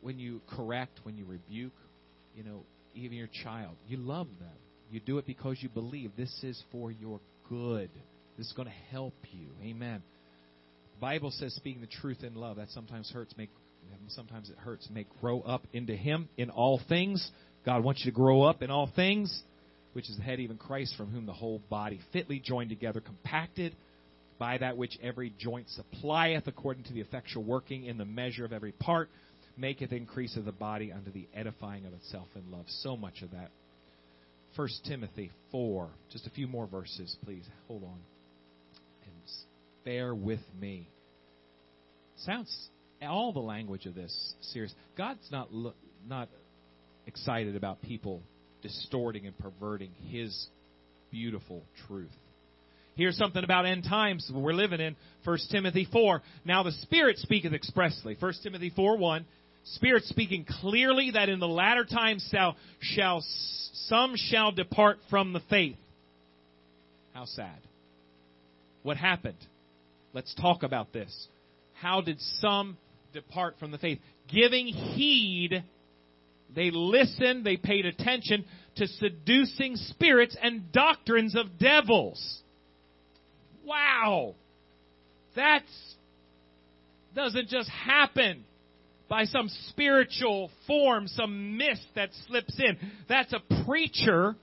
[0.00, 1.72] When you correct, when you rebuke,
[2.36, 2.64] you know,
[2.94, 4.48] even your child, you love them.
[4.90, 7.90] You do it because you believe this is for your good.
[8.36, 9.48] This is going to help you.
[9.62, 10.02] Amen.
[11.00, 12.56] Bible says speaking the truth in love.
[12.56, 13.34] That sometimes hurts.
[13.36, 13.50] Make
[14.08, 14.88] sometimes it hurts.
[14.92, 17.30] Make grow up into Him in all things.
[17.64, 19.42] God wants you to grow up in all things
[19.92, 23.74] which is the head, even Christ, from whom the whole body, fitly joined together, compacted
[24.38, 28.52] by that which every joint supplieth, according to the effectual working in the measure of
[28.52, 29.10] every part,
[29.56, 32.64] maketh increase of the body unto the edifying of itself in love.
[32.68, 33.50] So much of that.
[34.56, 35.88] 1 Timothy 4.
[36.12, 37.44] Just a few more verses, please.
[37.68, 37.98] Hold on.
[39.04, 39.12] And
[39.84, 40.88] bear with me.
[42.24, 42.68] Sounds
[43.02, 44.74] all the language of this serious.
[44.96, 45.48] God's not
[46.06, 46.28] not
[47.06, 48.22] excited about people
[48.62, 50.48] distorting and perverting His
[51.10, 52.10] beautiful truth.
[52.96, 54.96] Here's something about end times we're living in.
[55.24, 56.22] 1 Timothy 4.
[56.44, 58.16] Now the Spirit speaketh expressly.
[58.18, 59.26] 1 Timothy 4 1.
[59.74, 63.24] Spirit speaking clearly that in the latter times shall, shall
[63.88, 65.76] some shall depart from the faith.
[67.12, 67.58] How sad.
[68.82, 69.38] What happened?
[70.12, 71.28] Let's talk about this.
[71.74, 72.78] How did some
[73.12, 73.98] depart from the faith?
[74.28, 75.64] Giving heed
[76.54, 78.44] they listened, they paid attention
[78.76, 82.40] to seducing spirits and doctrines of devils.
[83.64, 84.34] Wow.
[85.36, 85.62] That
[87.14, 88.44] doesn't just happen
[89.10, 92.78] by some spiritual form, some mist that slips in.
[93.10, 94.34] That's a preacher,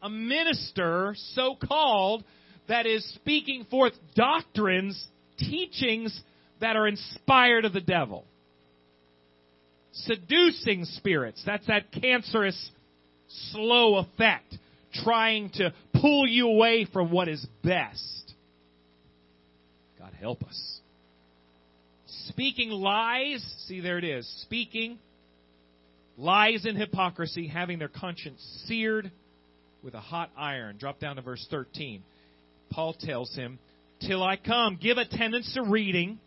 [0.00, 2.24] a minister, so called,
[2.68, 5.06] that is speaking forth doctrines,
[5.38, 6.18] teachings
[6.60, 8.24] that are inspired of the devil
[10.04, 11.42] seducing spirits.
[11.44, 12.70] That's that cancerous,
[13.52, 14.56] slow effect,
[15.04, 18.34] trying to pull you away from what is best.
[19.98, 20.77] God help us.
[22.28, 24.26] Speaking lies, see there it is.
[24.42, 24.98] Speaking
[26.16, 29.10] lies and hypocrisy, having their conscience seared
[29.82, 30.76] with a hot iron.
[30.78, 32.02] Drop down to verse 13.
[32.70, 33.58] Paul tells him,
[34.00, 36.18] Till I come, give attendance to reading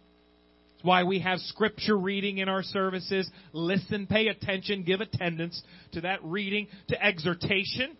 [0.81, 3.29] it's why we have scripture reading in our services.
[3.53, 7.95] Listen, pay attention, give attendance to that reading, to exhortation,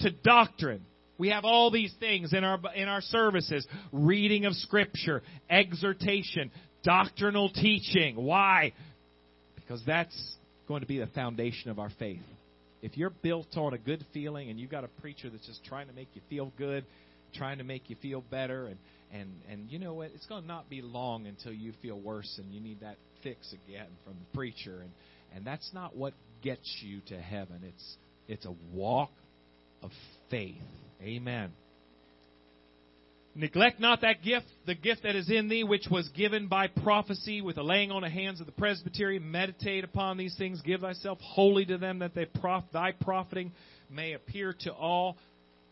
[0.00, 0.82] to doctrine.
[1.16, 6.50] We have all these things in our in our services: reading of scripture, exhortation,
[6.82, 8.16] doctrinal teaching.
[8.16, 8.72] Why?
[9.54, 10.36] Because that's
[10.68, 12.22] going to be the foundation of our faith.
[12.82, 15.88] If you're built on a good feeling and you've got a preacher that's just trying
[15.88, 16.84] to make you feel good,
[17.34, 18.76] trying to make you feel better and
[19.12, 22.38] and and you know what it's going to not be long until you feel worse
[22.38, 24.90] and you need that fix again from the preacher and
[25.34, 26.12] and that's not what
[26.42, 27.96] gets you to heaven it's
[28.28, 29.10] it's a walk
[29.82, 29.90] of
[30.30, 30.56] faith
[31.02, 31.52] amen
[33.34, 37.40] Neglect not that gift, the gift that is in thee, which was given by prophecy
[37.40, 39.20] with the laying on of hands of the presbytery.
[39.20, 40.60] Meditate upon these things.
[40.62, 43.52] Give thyself wholly to them, that they prof- thy profiting
[43.88, 45.16] may appear to all.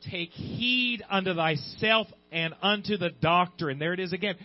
[0.08, 3.80] Take heed unto thyself and unto the doctrine.
[3.80, 4.36] There it is again.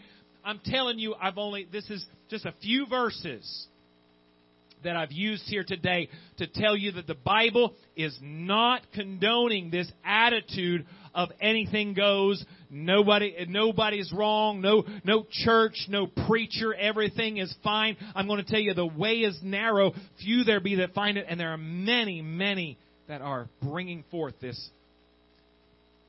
[0.43, 3.67] I'm telling you, I've only, this is just a few verses
[4.83, 9.89] that I've used here today to tell you that the Bible is not condoning this
[10.03, 12.43] attitude of anything goes,
[12.73, 17.95] nobody, nobody's wrong, no, no church, no preacher, everything is fine.
[18.15, 21.25] I'm going to tell you the way is narrow, few there be that find it,
[21.29, 24.69] and there are many, many that are bringing forth this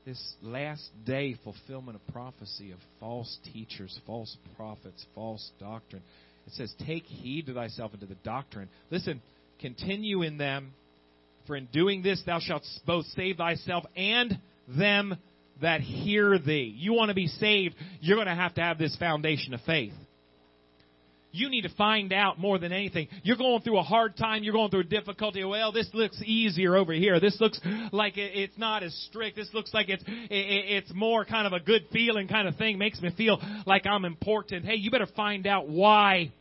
[0.05, 6.03] this last day fulfillment of prophecy of false teachers, false prophets, false doctrine.
[6.45, 8.69] It says, Take heed to thyself and to the doctrine.
[8.91, 9.19] Listen,
[9.59, 10.73] continue in them,
[11.47, 14.37] for in doing this thou shalt both save thyself and
[14.67, 15.17] them
[15.61, 16.73] that hear thee.
[16.75, 19.93] You want to be saved, you're going to have to have this foundation of faith.
[21.31, 23.09] You need to find out more than anything.
[23.23, 24.43] You're going through a hard time.
[24.43, 25.43] You're going through a difficulty.
[25.43, 27.19] Well, this looks easier over here.
[27.19, 27.59] This looks
[27.91, 29.35] like it's not as strict.
[29.35, 32.77] This looks like it's it's more kind of a good feeling kind of thing.
[32.77, 34.63] Makes me feel like I'm important.
[34.63, 36.31] Hey, you better find out why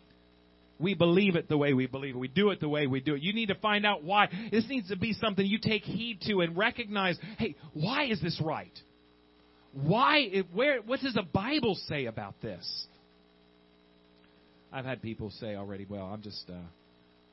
[0.78, 2.18] we believe it the way we believe it.
[2.18, 3.22] We do it the way we do it.
[3.22, 4.28] You need to find out why.
[4.52, 8.40] This needs to be something you take heed to and recognize, hey, why is this
[8.40, 8.72] right?
[9.82, 12.86] Why, where, what does the Bible say about this?
[14.72, 16.54] I've had people say already, well, I'm just, uh,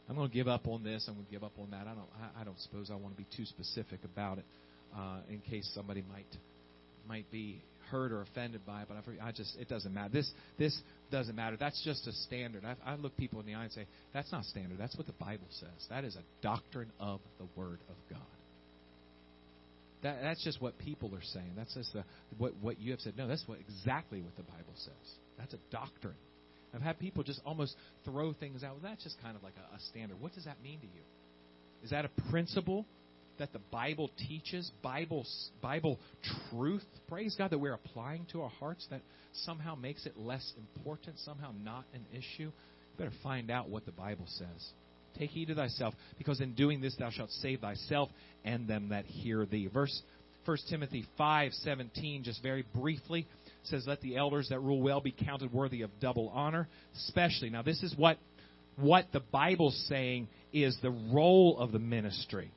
[0.10, 1.06] I'm going to give up on this.
[1.08, 1.88] I'm going to give up on that.
[1.88, 4.46] I don't, I, I don't suppose I want to be too specific about it,
[4.96, 6.26] uh, in case somebody might,
[7.08, 8.88] might be hurt or offended by it.
[8.88, 10.10] But I, I just, it doesn't matter.
[10.12, 10.80] This, this
[11.12, 11.58] doesn't matter.
[11.60, 12.64] That's just a standard.
[12.66, 14.78] I, I look people in the eye and say, that's not standard.
[14.80, 15.88] That's what the Bible says.
[15.90, 18.20] That is a doctrine of the Word of God.
[20.04, 21.54] That, that's just what people are saying.
[21.56, 22.04] That's just the,
[22.38, 23.18] what, what you have said.
[23.18, 25.16] No, that's what exactly what the Bible says.
[25.38, 26.16] That's a doctrine.
[26.74, 27.76] I've had people just almost
[28.06, 28.74] throw things out.
[28.74, 30.20] Well, that's just kind of like a, a standard.
[30.20, 31.02] What does that mean to you?
[31.84, 32.86] Is that a principle
[33.40, 34.72] that the Bible teaches?
[34.82, 35.26] Bible
[35.62, 36.00] Bible
[36.50, 36.86] truth?
[37.08, 39.02] Praise God that we're applying to our hearts that
[39.34, 42.50] somehow makes it less important, somehow not an issue.
[42.50, 44.70] You better find out what the Bible says.
[45.18, 48.10] Take heed to thyself, because in doing this thou shalt save thyself
[48.44, 49.68] and them that hear thee.
[49.68, 50.02] Verse
[50.46, 53.28] 1 Timothy 5:17 just very briefly
[53.64, 57.50] says let the elders that rule well be counted worthy of double honor, especially.
[57.50, 58.18] Now this is what
[58.78, 62.52] what the Bible's saying is the role of the ministry.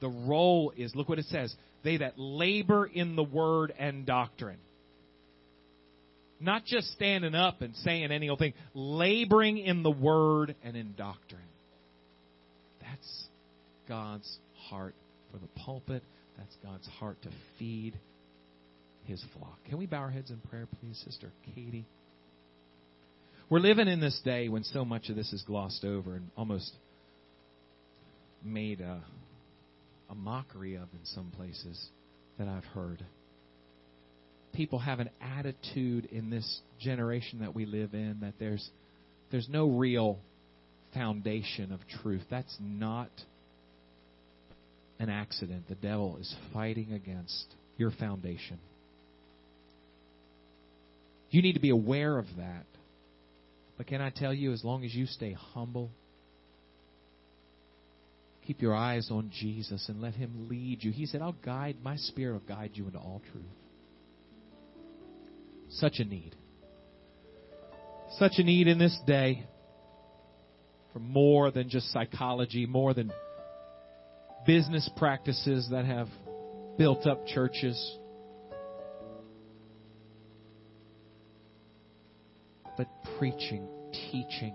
[0.00, 4.58] The role is look what it says, they that labor in the word and doctrine.
[6.40, 10.94] Not just standing up and saying any old thing, laboring in the word and in
[10.96, 11.42] doctrine.
[12.80, 13.24] That's
[13.86, 14.38] God's
[14.68, 14.94] heart
[15.30, 16.02] for the pulpit.
[16.38, 17.98] That's God's heart to feed
[19.04, 19.58] his flock.
[19.68, 21.84] Can we bow our heads in prayer, please, Sister Katie?
[23.50, 26.72] We're living in this day when so much of this is glossed over and almost
[28.44, 29.02] made a,
[30.08, 31.84] a mockery of in some places
[32.38, 33.04] that I've heard
[34.52, 38.68] people have an attitude in this generation that we live in that there's
[39.30, 40.18] there's no real
[40.94, 42.22] foundation of truth.
[42.30, 43.10] That's not
[44.98, 45.64] an accident.
[45.68, 47.46] The devil is fighting against
[47.76, 48.58] your foundation.
[51.30, 52.66] You need to be aware of that.
[53.76, 55.90] But can I tell you, as long as you stay humble,
[58.46, 60.90] keep your eyes on Jesus and let Him lead you.
[60.90, 63.44] He said, I'll guide, my Spirit will guide you into all truth.
[65.70, 66.34] Such a need.
[68.18, 69.46] Such a need in this day
[70.92, 73.12] for more than just psychology, more than
[74.46, 76.08] business practices that have
[76.76, 77.96] built up churches.
[82.76, 83.68] But preaching,
[84.10, 84.54] teaching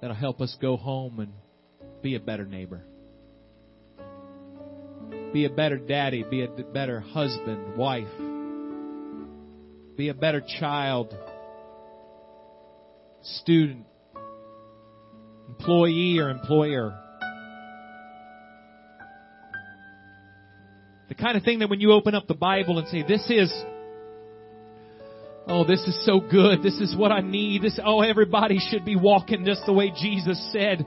[0.00, 1.32] that'll help us go home and
[2.02, 2.82] be a better neighbor.
[5.32, 8.08] Be a better daddy, be a better husband, wife
[9.96, 11.14] be a better child,
[13.22, 13.86] student,
[15.48, 16.98] employee, or employer.
[21.08, 23.52] The kind of thing that when you open up the Bible and say, this is,
[25.46, 26.62] oh, this is so good.
[26.62, 27.62] This is what I need.
[27.62, 30.84] This, oh, everybody should be walking just the way Jesus said.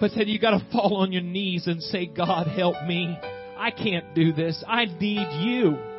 [0.00, 3.16] But then you gotta fall on your knees and say, God help me.
[3.58, 4.62] I can't do this.
[4.66, 5.93] I need you.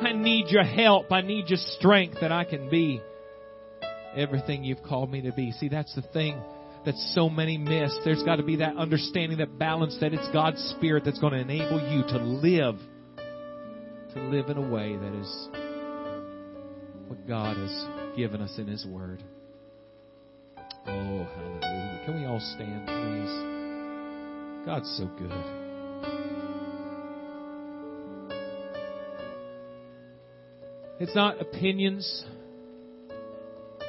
[0.00, 1.10] I need your help.
[1.12, 3.02] I need your strength that I can be
[4.16, 5.52] everything you've called me to be.
[5.52, 6.40] See, that's the thing
[6.84, 7.96] that so many miss.
[8.04, 11.40] There's got to be that understanding, that balance that it's God's Spirit that's going to
[11.40, 12.76] enable you to live,
[14.14, 15.48] to live in a way that is
[17.08, 19.22] what God has given us in His Word.
[20.86, 22.02] Oh, hallelujah.
[22.06, 24.64] Can we all stand, please?
[24.66, 26.47] God's so good.
[31.00, 32.24] It's not opinions.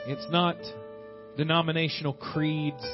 [0.05, 0.57] It's not
[1.37, 2.85] denominational creeds.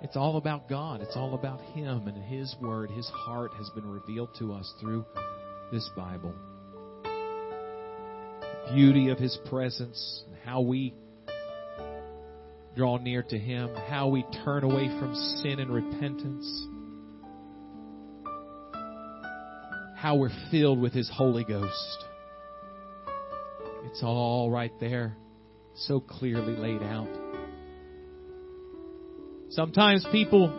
[0.00, 1.00] It's all about God.
[1.00, 2.90] It's all about Him and His Word.
[2.90, 5.04] His heart has been revealed to us through
[5.72, 6.32] this Bible.
[7.02, 10.94] The beauty of His presence, and how we
[12.76, 16.68] draw near to Him, how we turn away from sin and repentance.
[20.04, 22.04] How we're filled with His Holy Ghost.
[23.86, 25.16] It's all right there,
[25.76, 27.08] so clearly laid out.
[29.48, 30.52] Sometimes people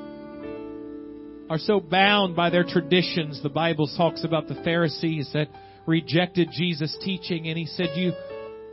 [1.47, 3.43] are so bound by their traditions.
[3.43, 5.49] The Bible talks about the Pharisees that
[5.85, 8.13] rejected Jesus' teaching and he said, You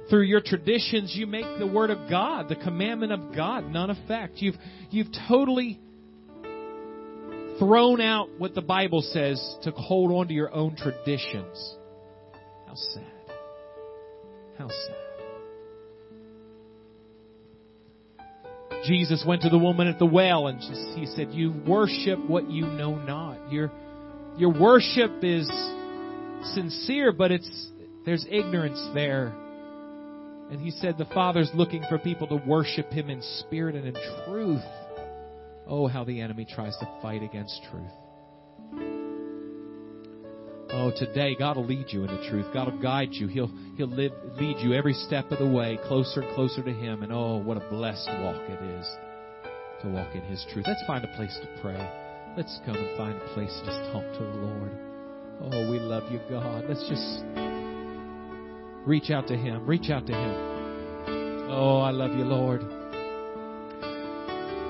[0.09, 4.39] through your traditions you make the word of God, the commandment of God, none effect.
[4.39, 4.57] You've
[4.89, 5.79] you've totally
[7.63, 11.77] thrown out what the Bible says to hold on to your own traditions.
[12.67, 13.05] How sad.
[14.59, 14.97] How sad.
[18.85, 20.59] Jesus went to the woman at the well and
[20.99, 23.53] he said, You worship what you know not.
[23.53, 23.71] Your,
[24.37, 25.47] your worship is
[26.55, 27.71] sincere, but it's,
[28.05, 29.33] there's ignorance there.
[30.51, 33.95] And he said the Father's looking for people to worship him in spirit and in
[34.27, 34.63] truth.
[35.67, 37.93] Oh, how the enemy tries to fight against truth.
[40.75, 42.47] Oh, today God will lead you into truth.
[42.55, 43.27] God will guide you.
[43.29, 47.03] He'll He'll live, lead you every step of the way closer and closer to Him.
[47.03, 48.89] And oh, what a blessed walk it is
[49.83, 50.65] to walk in His truth.
[50.67, 51.77] Let's find a place to pray.
[52.37, 54.73] Let's come and find a place to just talk to the Lord.
[55.43, 56.65] Oh, we love you, God.
[56.67, 57.23] Let's just
[58.87, 59.67] reach out to Him.
[59.67, 61.51] Reach out to Him.
[61.51, 62.82] Oh, I love you, Lord.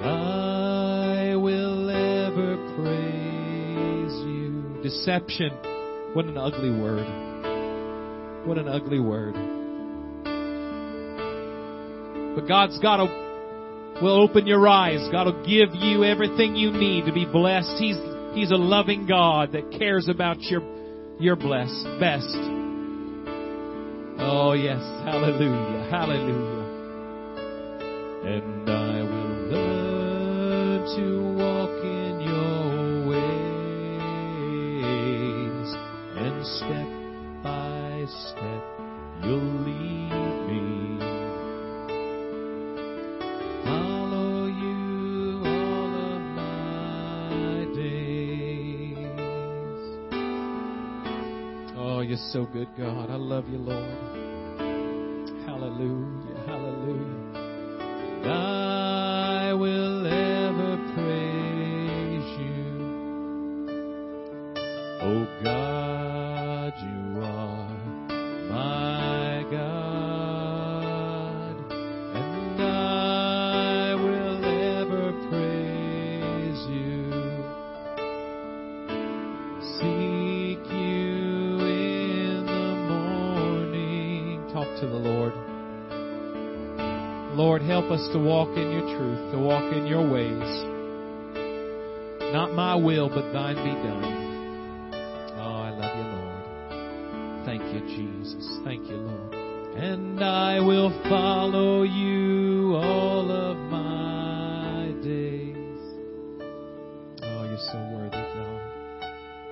[0.05, 4.81] I will ever praise you.
[4.83, 5.51] Deception
[6.15, 7.07] what an ugly word.
[8.47, 9.33] What an ugly word.
[12.37, 13.05] But God's got to
[14.03, 15.09] will open your eyes.
[15.11, 17.77] God will give you everything you need to be blessed.
[17.79, 17.97] He's
[18.35, 20.61] He's a loving God that cares about your
[21.19, 22.37] your blessed best.
[24.19, 26.63] Oh yes, hallelujah, hallelujah.
[28.27, 28.52] And
[52.79, 53.11] God.
[53.11, 54.32] I love you, Lord.
[87.73, 90.65] Help us to walk in your truth, to walk in your ways.
[92.35, 94.93] Not my will, but thine be done.
[95.41, 97.47] Oh, I love you, Lord.
[97.47, 98.59] Thank you, Jesus.
[98.65, 99.35] Thank you, Lord.
[99.77, 105.57] And I will follow you all of my days.
[107.23, 108.61] Oh, you're so worthy, God.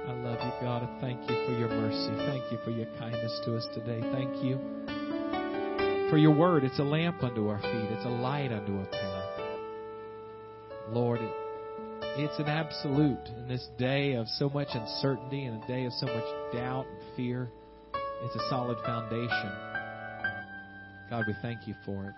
[0.09, 0.83] I love you, God.
[0.83, 2.13] I thank you for your mercy.
[2.27, 4.01] Thank you for your kindness to us today.
[4.13, 4.80] Thank you
[6.11, 6.65] for your word.
[6.65, 9.41] It's a lamp unto our feet, it's a light unto our path.
[10.91, 11.33] Lord, it,
[12.19, 16.07] it's an absolute in this day of so much uncertainty and a day of so
[16.07, 17.49] much doubt and fear.
[18.25, 19.53] It's a solid foundation.
[21.09, 22.15] God, we thank you for it.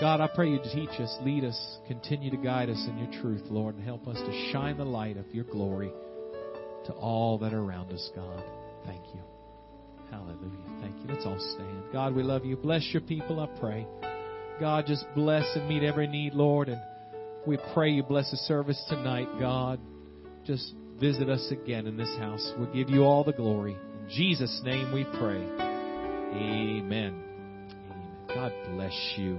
[0.00, 3.44] God, I pray you teach us, lead us, continue to guide us in your truth,
[3.48, 5.90] Lord, and help us to shine the light of your glory
[6.84, 8.44] to all that are around us, God.
[8.84, 9.35] Thank you.
[10.10, 10.80] Hallelujah.
[10.80, 11.08] Thank you.
[11.08, 11.84] Let's all stand.
[11.92, 12.56] God, we love you.
[12.56, 13.86] Bless your people, I pray.
[14.60, 16.68] God, just bless and meet every need, Lord.
[16.68, 16.80] And
[17.46, 19.78] we pray you bless the service tonight, God.
[20.44, 22.52] Just visit us again in this house.
[22.58, 23.72] We'll give you all the glory.
[23.72, 25.42] In Jesus' name we pray.
[26.32, 26.82] Amen.
[26.84, 27.22] Amen.
[28.28, 29.38] God bless you.